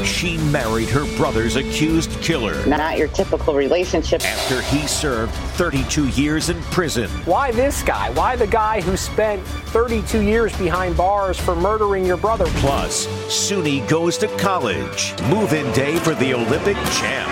She 0.03 0.37
married 0.37 0.89
her 0.89 1.05
brother's 1.17 1.55
accused 1.55 2.11
killer. 2.21 2.65
Not 2.65 2.97
your 2.97 3.07
typical 3.09 3.53
relationship. 3.53 4.23
After 4.23 4.61
he 4.63 4.87
served 4.87 5.33
32 5.55 6.09
years 6.09 6.49
in 6.49 6.61
prison. 6.63 7.09
Why 7.25 7.51
this 7.51 7.83
guy? 7.83 8.11
Why 8.11 8.35
the 8.35 8.47
guy 8.47 8.81
who 8.81 8.95
spent 8.97 9.45
32 9.45 10.21
years 10.21 10.55
behind 10.57 10.95
bars 10.95 11.39
for 11.39 11.55
murdering 11.55 12.05
your 12.05 12.17
brother? 12.17 12.45
Plus, 12.57 13.07
Suni 13.27 13.87
goes 13.87 14.17
to 14.19 14.27
college. 14.37 15.13
Move 15.29 15.53
in 15.53 15.71
day 15.73 15.97
for 15.97 16.13
the 16.15 16.33
Olympic 16.33 16.77
champ. 16.93 17.29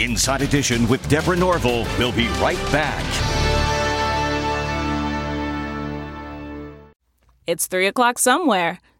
Inside 0.00 0.42
Edition 0.42 0.88
with 0.88 1.08
Deborah 1.08 1.36
Norville 1.36 1.86
We'll 1.98 2.12
be 2.12 2.28
right 2.40 2.58
back. 2.72 3.04
It's 7.46 7.66
3 7.66 7.86
o'clock 7.86 8.18
somewhere. 8.18 8.78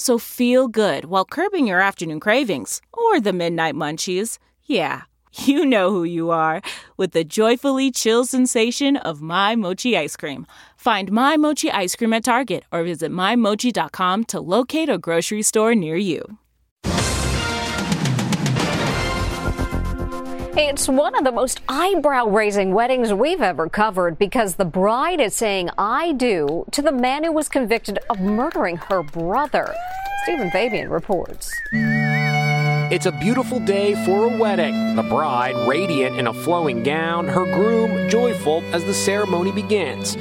So 0.00 0.16
feel 0.16 0.66
good 0.66 1.04
while 1.04 1.26
curbing 1.26 1.66
your 1.66 1.78
afternoon 1.78 2.20
cravings 2.20 2.80
or 2.90 3.20
the 3.20 3.34
midnight 3.34 3.74
munchies. 3.74 4.38
Yeah, 4.64 5.02
you 5.32 5.66
know 5.66 5.90
who 5.90 6.04
you 6.04 6.30
are 6.30 6.62
with 6.96 7.12
the 7.12 7.22
joyfully 7.22 7.90
chill 7.90 8.24
sensation 8.24 8.96
of 8.96 9.20
My 9.20 9.54
Mochi 9.56 9.98
ice 9.98 10.16
cream. 10.16 10.46
Find 10.78 11.12
My 11.12 11.36
Mochi 11.36 11.70
ice 11.70 11.96
cream 11.96 12.14
at 12.14 12.24
Target 12.24 12.64
or 12.72 12.82
visit 12.82 13.12
MyMochi.com 13.12 14.24
to 14.24 14.40
locate 14.40 14.88
a 14.88 14.96
grocery 14.96 15.42
store 15.42 15.74
near 15.74 15.96
you. 15.96 16.38
It's 20.56 20.88
one 20.88 21.14
of 21.14 21.22
the 21.22 21.30
most 21.30 21.60
eyebrow 21.68 22.26
raising 22.26 22.74
weddings 22.74 23.12
we've 23.14 23.40
ever 23.40 23.68
covered 23.68 24.18
because 24.18 24.56
the 24.56 24.64
bride 24.64 25.20
is 25.20 25.32
saying 25.32 25.70
I 25.78 26.12
do 26.12 26.64
to 26.72 26.82
the 26.82 26.90
man 26.90 27.22
who 27.22 27.30
was 27.30 27.48
convicted 27.48 28.00
of 28.10 28.18
murdering 28.18 28.76
her 28.76 29.04
brother. 29.04 29.72
Stephen 30.24 30.50
Fabian 30.50 30.90
reports. 30.90 31.52
It's 31.72 33.06
a 33.06 33.12
beautiful 33.12 33.60
day 33.60 33.94
for 34.04 34.24
a 34.24 34.36
wedding. 34.36 34.96
The 34.96 35.04
bride, 35.04 35.54
radiant 35.68 36.18
in 36.18 36.26
a 36.26 36.34
flowing 36.34 36.82
gown, 36.82 37.28
her 37.28 37.44
groom, 37.44 38.08
joyful 38.08 38.64
as 38.72 38.84
the 38.84 38.94
ceremony 38.94 39.52
begins. 39.52 40.16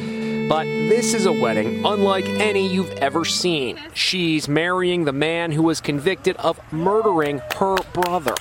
But 0.47 0.65
this 0.65 1.15
is 1.15 1.25
a 1.25 1.33
wedding 1.33 1.83
unlike 1.83 2.27
any 2.27 2.67
you've 2.67 2.91
ever 2.93 3.25
seen. 3.25 3.79
She's 3.95 4.47
marrying 4.47 5.05
the 5.05 5.13
man 5.13 5.51
who 5.51 5.63
was 5.63 5.81
convicted 5.81 6.35
of 6.37 6.59
murdering 6.71 7.41
her 7.55 7.77
brother. 7.93 8.35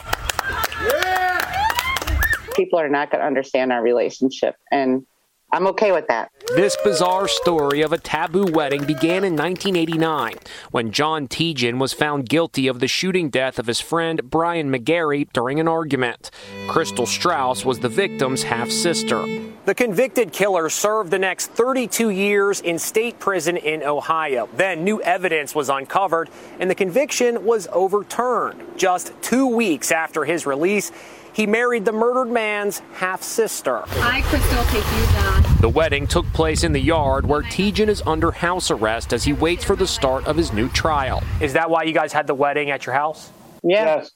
People 2.58 2.80
are 2.80 2.88
not 2.88 3.10
going 3.12 3.20
to 3.20 3.26
understand 3.26 3.72
our 3.72 3.80
relationship. 3.80 4.56
And 4.72 5.06
I'm 5.50 5.66
okay 5.68 5.92
with 5.92 6.06
that. 6.08 6.30
This 6.54 6.76
bizarre 6.84 7.26
story 7.26 7.80
of 7.80 7.92
a 7.92 7.98
taboo 7.98 8.44
wedding 8.52 8.84
began 8.84 9.24
in 9.24 9.34
1989 9.34 10.34
when 10.72 10.92
John 10.92 11.26
Tejan 11.26 11.78
was 11.78 11.94
found 11.94 12.28
guilty 12.28 12.68
of 12.68 12.80
the 12.80 12.88
shooting 12.88 13.30
death 13.30 13.58
of 13.58 13.66
his 13.66 13.80
friend 13.80 14.20
Brian 14.28 14.70
McGarry 14.70 15.26
during 15.32 15.58
an 15.58 15.66
argument. 15.66 16.30
Crystal 16.68 17.06
Strauss 17.06 17.64
was 17.64 17.78
the 17.78 17.88
victim's 17.88 18.42
half 18.42 18.70
sister. 18.70 19.24
The 19.64 19.74
convicted 19.74 20.32
killer 20.32 20.68
served 20.68 21.10
the 21.10 21.18
next 21.18 21.46
32 21.52 22.10
years 22.10 22.60
in 22.60 22.78
state 22.78 23.18
prison 23.18 23.56
in 23.56 23.82
Ohio. 23.82 24.50
Then 24.54 24.84
new 24.84 25.00
evidence 25.00 25.54
was 25.54 25.70
uncovered 25.70 26.28
and 26.60 26.70
the 26.70 26.74
conviction 26.74 27.46
was 27.46 27.68
overturned. 27.72 28.62
Just 28.76 29.12
two 29.22 29.46
weeks 29.46 29.92
after 29.92 30.26
his 30.26 30.44
release, 30.44 30.92
he 31.38 31.46
married 31.46 31.84
the 31.84 31.92
murdered 31.92 32.32
man's 32.32 32.80
half 32.94 33.22
sister. 33.22 33.82
Hi, 33.86 34.22
Crystal. 34.22 34.64
Take 34.64 34.84
you 34.98 35.06
down. 35.12 35.37
The 35.60 35.68
wedding 35.68 36.06
took 36.06 36.26
place 36.32 36.64
in 36.64 36.72
the 36.72 36.80
yard 36.80 37.26
where 37.26 37.42
Tejan 37.42 37.88
is 37.88 38.02
under 38.06 38.30
house 38.30 38.70
arrest 38.70 39.12
as 39.12 39.24
he 39.24 39.32
waits 39.32 39.64
for 39.64 39.74
the 39.76 39.86
start 39.86 40.26
of 40.26 40.36
his 40.36 40.52
new 40.52 40.68
trial. 40.68 41.22
Is 41.40 41.52
that 41.54 41.68
why 41.68 41.82
you 41.82 41.92
guys 41.92 42.12
had 42.12 42.26
the 42.26 42.34
wedding 42.34 42.70
at 42.70 42.86
your 42.86 42.94
house? 42.94 43.30
Yes. 43.62 44.10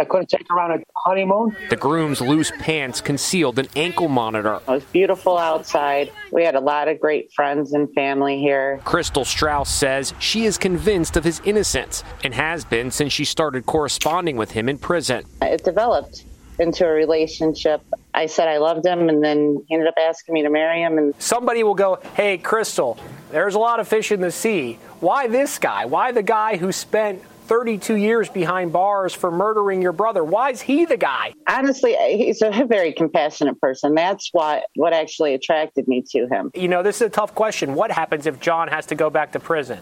I 0.00 0.04
couldn't 0.04 0.30
take 0.30 0.46
her 0.48 0.58
on 0.58 0.72
a 0.72 0.82
honeymoon. 0.96 1.56
The 1.70 1.76
groom's 1.76 2.20
loose 2.20 2.50
pants 2.58 3.00
concealed 3.00 3.58
an 3.58 3.68
ankle 3.76 4.08
monitor. 4.08 4.54
It 4.54 4.66
was 4.66 4.84
beautiful 4.84 5.38
outside. 5.38 6.10
We 6.32 6.44
had 6.44 6.54
a 6.56 6.60
lot 6.60 6.88
of 6.88 6.98
great 6.98 7.32
friends 7.32 7.72
and 7.74 7.92
family 7.94 8.40
here. 8.40 8.80
Crystal 8.84 9.24
Strauss 9.24 9.70
says 9.72 10.14
she 10.18 10.46
is 10.46 10.58
convinced 10.58 11.16
of 11.16 11.24
his 11.24 11.40
innocence 11.44 12.02
and 12.24 12.34
has 12.34 12.64
been 12.64 12.90
since 12.90 13.12
she 13.12 13.24
started 13.24 13.66
corresponding 13.66 14.36
with 14.36 14.50
him 14.52 14.68
in 14.68 14.78
prison. 14.78 15.24
It 15.42 15.62
developed 15.62 16.24
into 16.58 16.86
a 16.86 16.90
relationship. 16.90 17.82
I 18.14 18.26
said 18.26 18.48
I 18.48 18.58
loved 18.58 18.84
him, 18.84 19.08
and 19.08 19.24
then 19.24 19.64
he 19.68 19.74
ended 19.74 19.88
up 19.88 19.94
asking 19.98 20.34
me 20.34 20.42
to 20.42 20.50
marry 20.50 20.82
him. 20.82 20.98
And 20.98 21.14
somebody 21.18 21.64
will 21.64 21.74
go, 21.74 21.98
"Hey, 22.14 22.38
Crystal, 22.38 22.98
there's 23.30 23.54
a 23.54 23.58
lot 23.58 23.80
of 23.80 23.88
fish 23.88 24.12
in 24.12 24.20
the 24.20 24.30
sea. 24.30 24.78
Why 25.00 25.28
this 25.28 25.58
guy? 25.58 25.86
Why 25.86 26.12
the 26.12 26.22
guy 26.22 26.56
who 26.56 26.72
spent 26.72 27.22
32 27.46 27.96
years 27.96 28.28
behind 28.28 28.72
bars 28.72 29.14
for 29.14 29.30
murdering 29.30 29.82
your 29.82 29.92
brother? 29.92 30.22
Why 30.22 30.50
is 30.50 30.60
he 30.60 30.84
the 30.84 30.98
guy?" 30.98 31.32
Honestly, 31.48 31.96
he's 32.16 32.42
a 32.42 32.66
very 32.66 32.92
compassionate 32.92 33.60
person. 33.60 33.94
That's 33.94 34.28
what 34.32 34.64
what 34.76 34.92
actually 34.92 35.34
attracted 35.34 35.88
me 35.88 36.04
to 36.10 36.26
him. 36.28 36.50
You 36.54 36.68
know, 36.68 36.82
this 36.82 36.96
is 36.96 37.06
a 37.06 37.10
tough 37.10 37.34
question. 37.34 37.74
What 37.74 37.90
happens 37.90 38.26
if 38.26 38.40
John 38.40 38.68
has 38.68 38.86
to 38.86 38.94
go 38.94 39.08
back 39.08 39.32
to 39.32 39.40
prison? 39.40 39.78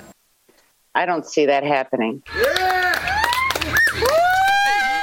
I 0.95 1.05
don't 1.05 1.27
see 1.27 1.47
that 1.47 1.65
happening. 1.65 2.23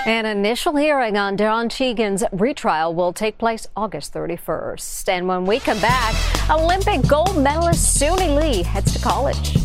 An 0.07 0.25
initial 0.25 0.77
hearing 0.77 1.17
on 1.17 1.35
Don 1.35 1.67
Tegan's 1.67 2.23
retrial 2.31 2.95
will 2.95 3.11
take 3.11 3.37
place 3.37 3.67
August 3.75 4.13
31st. 4.13 5.09
And 5.09 5.27
when 5.27 5.45
we 5.45 5.59
come 5.59 5.81
back, 5.81 6.15
Olympic 6.49 7.05
gold 7.09 7.35
medalist 7.35 7.99
Suni 7.99 8.33
Lee 8.33 8.63
heads 8.63 8.93
to 8.93 8.99
college. 8.99 9.57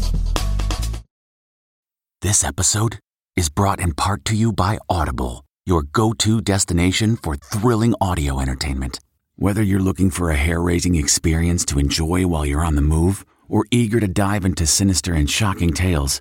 This 2.22 2.42
episode 2.42 2.98
is 3.37 3.50
brought 3.50 3.78
in 3.78 3.94
part 3.94 4.24
to 4.24 4.35
you 4.35 4.52
by 4.52 4.78
Audible, 4.88 5.44
your 5.64 5.85
go 5.85 6.12
to 6.14 6.40
destination 6.40 7.14
for 7.14 7.37
thrilling 7.37 7.94
audio 8.00 8.40
entertainment. 8.40 8.98
Whether 9.37 9.62
you're 9.62 9.78
looking 9.78 10.11
for 10.11 10.31
a 10.33 10.35
hair 10.35 10.61
raising 10.61 10.96
experience 10.96 11.64
to 11.66 11.78
enjoy 11.78 12.26
while 12.26 12.44
you're 12.44 12.64
on 12.64 12.74
the 12.74 12.83
move 12.83 13.24
or 13.48 13.64
eager 13.70 14.00
to 14.00 14.09
dive 14.09 14.44
into 14.44 14.66
sinister 14.66 15.14
and 15.14 15.31
shocking 15.31 15.72
tales, 15.72 16.20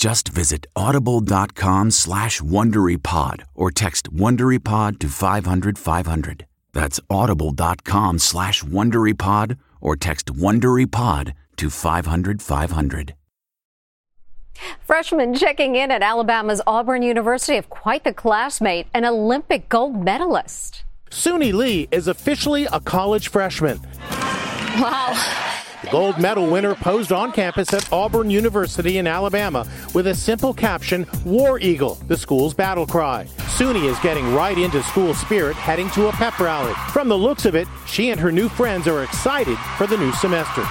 Just 0.00 0.28
visit 0.28 0.66
audible.com 0.74 1.90
slash 1.90 2.40
WonderyPod 2.40 3.42
or 3.54 3.70
text 3.70 4.10
WonderyPod 4.10 4.98
to 5.00 5.08
500 5.08 5.78
500. 5.78 6.46
That's 6.72 7.00
audible.com 7.10 8.18
slash 8.18 8.62
WonderyPod 8.62 9.58
or 9.82 9.96
text 9.96 10.32
WonderyPod 10.32 11.34
to 11.56 11.68
500 11.68 12.40
500. 12.40 13.14
Freshman 14.80 15.34
checking 15.34 15.76
in 15.76 15.90
at 15.90 16.00
Alabama's 16.00 16.62
Auburn 16.66 17.02
University 17.02 17.58
of 17.58 17.68
quite 17.68 18.04
the 18.04 18.14
classmate, 18.14 18.86
an 18.94 19.04
Olympic 19.04 19.68
gold 19.68 20.02
medalist. 20.02 20.82
Suni 21.10 21.52
Lee 21.52 21.88
is 21.90 22.08
officially 22.08 22.64
a 22.72 22.80
college 22.80 23.28
freshman. 23.28 23.78
Wow. 24.78 25.56
Gold 25.90 26.20
medal 26.20 26.46
winner 26.46 26.76
posed 26.76 27.10
on 27.10 27.32
campus 27.32 27.72
at 27.72 27.92
Auburn 27.92 28.30
University 28.30 28.98
in 28.98 29.08
Alabama 29.08 29.66
with 29.92 30.06
a 30.06 30.14
simple 30.14 30.54
caption, 30.54 31.04
War 31.24 31.58
Eagle, 31.58 31.96
the 32.06 32.16
school's 32.16 32.54
battle 32.54 32.86
cry. 32.86 33.26
Suni 33.56 33.90
is 33.90 33.98
getting 33.98 34.32
right 34.32 34.56
into 34.56 34.84
school 34.84 35.14
spirit, 35.14 35.56
heading 35.56 35.90
to 35.90 36.06
a 36.06 36.12
pep 36.12 36.38
rally. 36.38 36.74
From 36.92 37.08
the 37.08 37.18
looks 37.18 37.44
of 37.44 37.56
it, 37.56 37.66
she 37.88 38.10
and 38.10 38.20
her 38.20 38.30
new 38.30 38.48
friends 38.48 38.86
are 38.86 39.02
excited 39.02 39.58
for 39.76 39.88
the 39.88 39.96
new 39.96 40.12
semester. 40.12 40.64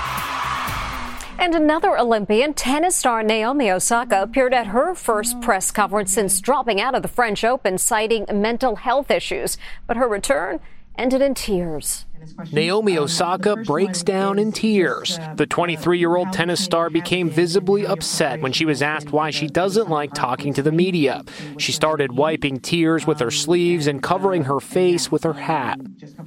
And 1.37 1.53
another 1.53 1.97
Olympian, 1.97 2.53
tennis 2.53 2.95
star 2.95 3.21
Naomi 3.21 3.69
Osaka, 3.69 4.21
appeared 4.21 4.53
at 4.53 4.67
her 4.67 4.95
first 4.95 5.41
press 5.41 5.69
conference 5.69 6.13
since 6.13 6.39
dropping 6.39 6.79
out 6.79 6.95
of 6.95 7.01
the 7.01 7.09
French 7.09 7.43
Open, 7.43 7.77
citing 7.77 8.25
mental 8.31 8.77
health 8.77 9.11
issues. 9.11 9.57
But 9.85 9.97
her 9.97 10.07
return 10.07 10.61
ended 10.99 11.21
in 11.21 11.33
tears. 11.33 12.05
Naomi 12.51 12.97
Osaka 12.97 13.55
breaks 13.55 14.03
down 14.03 14.37
in 14.37 14.51
tears. 14.51 15.17
The 15.35 15.45
23 15.45 15.97
year 15.97 16.17
old 16.17 16.33
tennis 16.33 16.63
star 16.63 16.89
became 16.89 17.29
visibly 17.29 17.85
upset 17.85 18.41
when 18.41 18.51
she 18.51 18.65
was 18.65 18.81
asked 18.81 19.11
why 19.11 19.29
she 19.29 19.47
doesn't 19.47 19.89
like 19.89 20.13
talking 20.13 20.53
to 20.53 20.61
the 20.61 20.71
media. 20.71 21.23
She 21.57 21.71
started 21.71 22.11
wiping 22.11 22.59
tears 22.59 23.07
with 23.07 23.19
her 23.19 23.31
sleeves 23.31 23.87
and 23.87 24.03
covering 24.03 24.43
her 24.43 24.59
face 24.59 25.09
with 25.09 25.23
her 25.23 25.33
hat. 25.33 25.79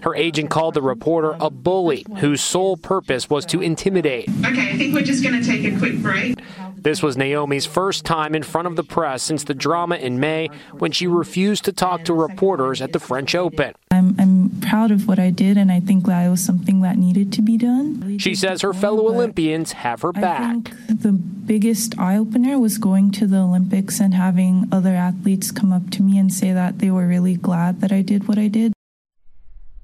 Her 0.02 0.14
agent 0.14 0.50
called 0.50 0.74
the 0.74 0.82
reporter 0.82 1.36
a 1.38 1.50
bully 1.50 2.06
whose 2.18 2.40
sole 2.40 2.78
purpose 2.78 3.28
was 3.28 3.44
to 3.46 3.60
intimidate. 3.60 4.28
Okay, 4.44 4.70
I 4.70 4.78
think 4.78 4.94
we're 4.94 5.02
just 5.02 5.22
going 5.22 5.40
to 5.40 5.46
take 5.46 5.64
a 5.64 5.78
quick 5.78 5.98
break. 6.00 6.38
This 6.82 7.00
was 7.00 7.16
Naomi's 7.16 7.64
first 7.64 8.04
time 8.04 8.34
in 8.34 8.42
front 8.42 8.66
of 8.66 8.74
the 8.74 8.82
press 8.82 9.22
since 9.22 9.44
the 9.44 9.54
drama 9.54 9.96
in 9.96 10.18
May 10.18 10.48
when 10.72 10.90
she 10.90 11.06
refused 11.06 11.64
to 11.66 11.72
talk 11.72 12.04
to 12.06 12.12
reporters 12.12 12.82
at 12.82 12.92
the 12.92 12.98
French 12.98 13.36
Open. 13.36 13.74
I'm, 13.92 14.16
I'm 14.18 14.50
proud 14.60 14.90
of 14.90 15.06
what 15.06 15.20
I 15.20 15.30
did, 15.30 15.56
and 15.56 15.70
I 15.70 15.78
think 15.78 16.06
that 16.06 16.28
was 16.28 16.44
something 16.44 16.80
that 16.80 16.98
needed 16.98 17.32
to 17.34 17.42
be 17.42 17.56
done. 17.56 18.18
She 18.18 18.34
says 18.34 18.62
her 18.62 18.72
fellow 18.72 19.08
Olympians 19.08 19.72
have 19.72 20.02
her 20.02 20.12
back. 20.12 20.72
The 20.88 21.12
biggest 21.12 21.96
eye 21.98 22.16
opener 22.16 22.58
was 22.58 22.78
going 22.78 23.12
to 23.12 23.26
the 23.28 23.38
Olympics 23.38 24.00
and 24.00 24.14
having 24.14 24.68
other 24.72 24.94
athletes 24.94 25.52
come 25.52 25.72
up 25.72 25.90
to 25.90 26.02
me 26.02 26.18
and 26.18 26.32
say 26.32 26.52
that 26.52 26.80
they 26.80 26.90
were 26.90 27.06
really 27.06 27.36
glad 27.36 27.80
that 27.80 27.92
I 27.92 28.02
did 28.02 28.26
what 28.26 28.38
I 28.38 28.48
did. 28.48 28.72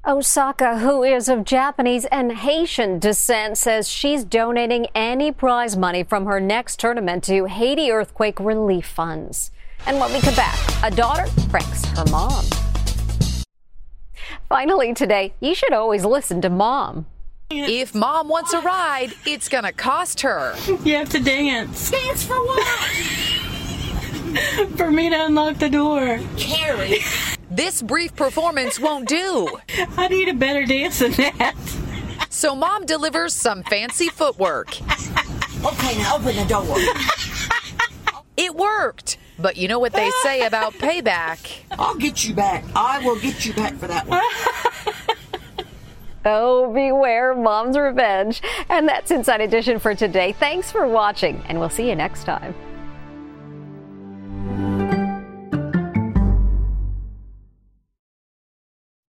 Osaka, 0.08 0.78
who 0.78 1.02
is 1.02 1.28
of 1.28 1.44
Japanese 1.44 2.06
and 2.06 2.32
Haitian 2.32 2.98
descent, 2.98 3.58
says 3.58 3.90
she's 3.90 4.24
donating 4.24 4.86
any 4.94 5.30
prize 5.30 5.76
money 5.76 6.02
from 6.02 6.24
her 6.24 6.40
next 6.40 6.80
tournament 6.80 7.22
to 7.24 7.44
Haiti 7.44 7.90
earthquake 7.90 8.40
relief 8.40 8.86
funds. 8.86 9.50
And 9.84 10.00
when 10.00 10.10
we 10.10 10.20
come 10.20 10.34
back, 10.34 10.58
a 10.82 10.90
daughter 10.90 11.26
pranks 11.50 11.84
her 11.84 12.06
mom. 12.10 12.42
Finally, 14.48 14.94
today, 14.94 15.34
you 15.40 15.54
should 15.54 15.74
always 15.74 16.06
listen 16.06 16.40
to 16.40 16.48
mom. 16.48 17.04
If 17.50 17.94
mom 17.94 18.28
wants 18.28 18.54
a 18.54 18.60
ride, 18.60 19.12
it's 19.26 19.50
going 19.50 19.64
to 19.64 19.72
cost 19.72 20.22
her. 20.22 20.54
You 20.84 20.94
have 20.96 21.10
to 21.10 21.20
dance. 21.20 21.90
Dance 21.90 22.24
for 22.24 22.42
what? 22.46 22.66
For 24.76 24.90
me 24.90 25.10
to 25.10 25.26
unlock 25.26 25.58
the 25.58 25.68
door. 25.68 26.20
Carrie. 26.38 27.00
This 27.58 27.82
brief 27.82 28.14
performance 28.14 28.78
won't 28.78 29.08
do. 29.08 29.48
I 29.96 30.06
need 30.06 30.28
a 30.28 30.32
better 30.32 30.64
dance 30.64 31.00
than 31.00 31.10
that. 31.14 31.56
So 32.30 32.54
mom 32.54 32.86
delivers 32.86 33.34
some 33.34 33.64
fancy 33.64 34.06
footwork. 34.06 34.80
Okay, 35.64 35.98
now 35.98 36.14
open 36.14 36.36
the 36.36 36.46
door. 36.48 36.64
It 38.36 38.54
worked. 38.54 39.18
But 39.40 39.56
you 39.56 39.66
know 39.66 39.80
what 39.80 39.92
they 39.92 40.08
say 40.22 40.46
about 40.46 40.72
payback. 40.74 41.56
I'll 41.72 41.96
get 41.96 42.24
you 42.24 42.32
back. 42.32 42.62
I 42.76 43.04
will 43.04 43.18
get 43.18 43.44
you 43.44 43.52
back 43.52 43.74
for 43.74 43.88
that 43.88 44.06
one. 44.06 44.22
Oh, 46.24 46.72
beware 46.72 47.34
mom's 47.34 47.76
revenge. 47.76 48.40
And 48.68 48.88
that's 48.88 49.10
Inside 49.10 49.40
Edition 49.40 49.80
for 49.80 49.96
today. 49.96 50.30
Thanks 50.30 50.70
for 50.70 50.86
watching, 50.86 51.42
and 51.48 51.58
we'll 51.58 51.68
see 51.68 51.88
you 51.88 51.96
next 51.96 52.22
time. 52.22 52.54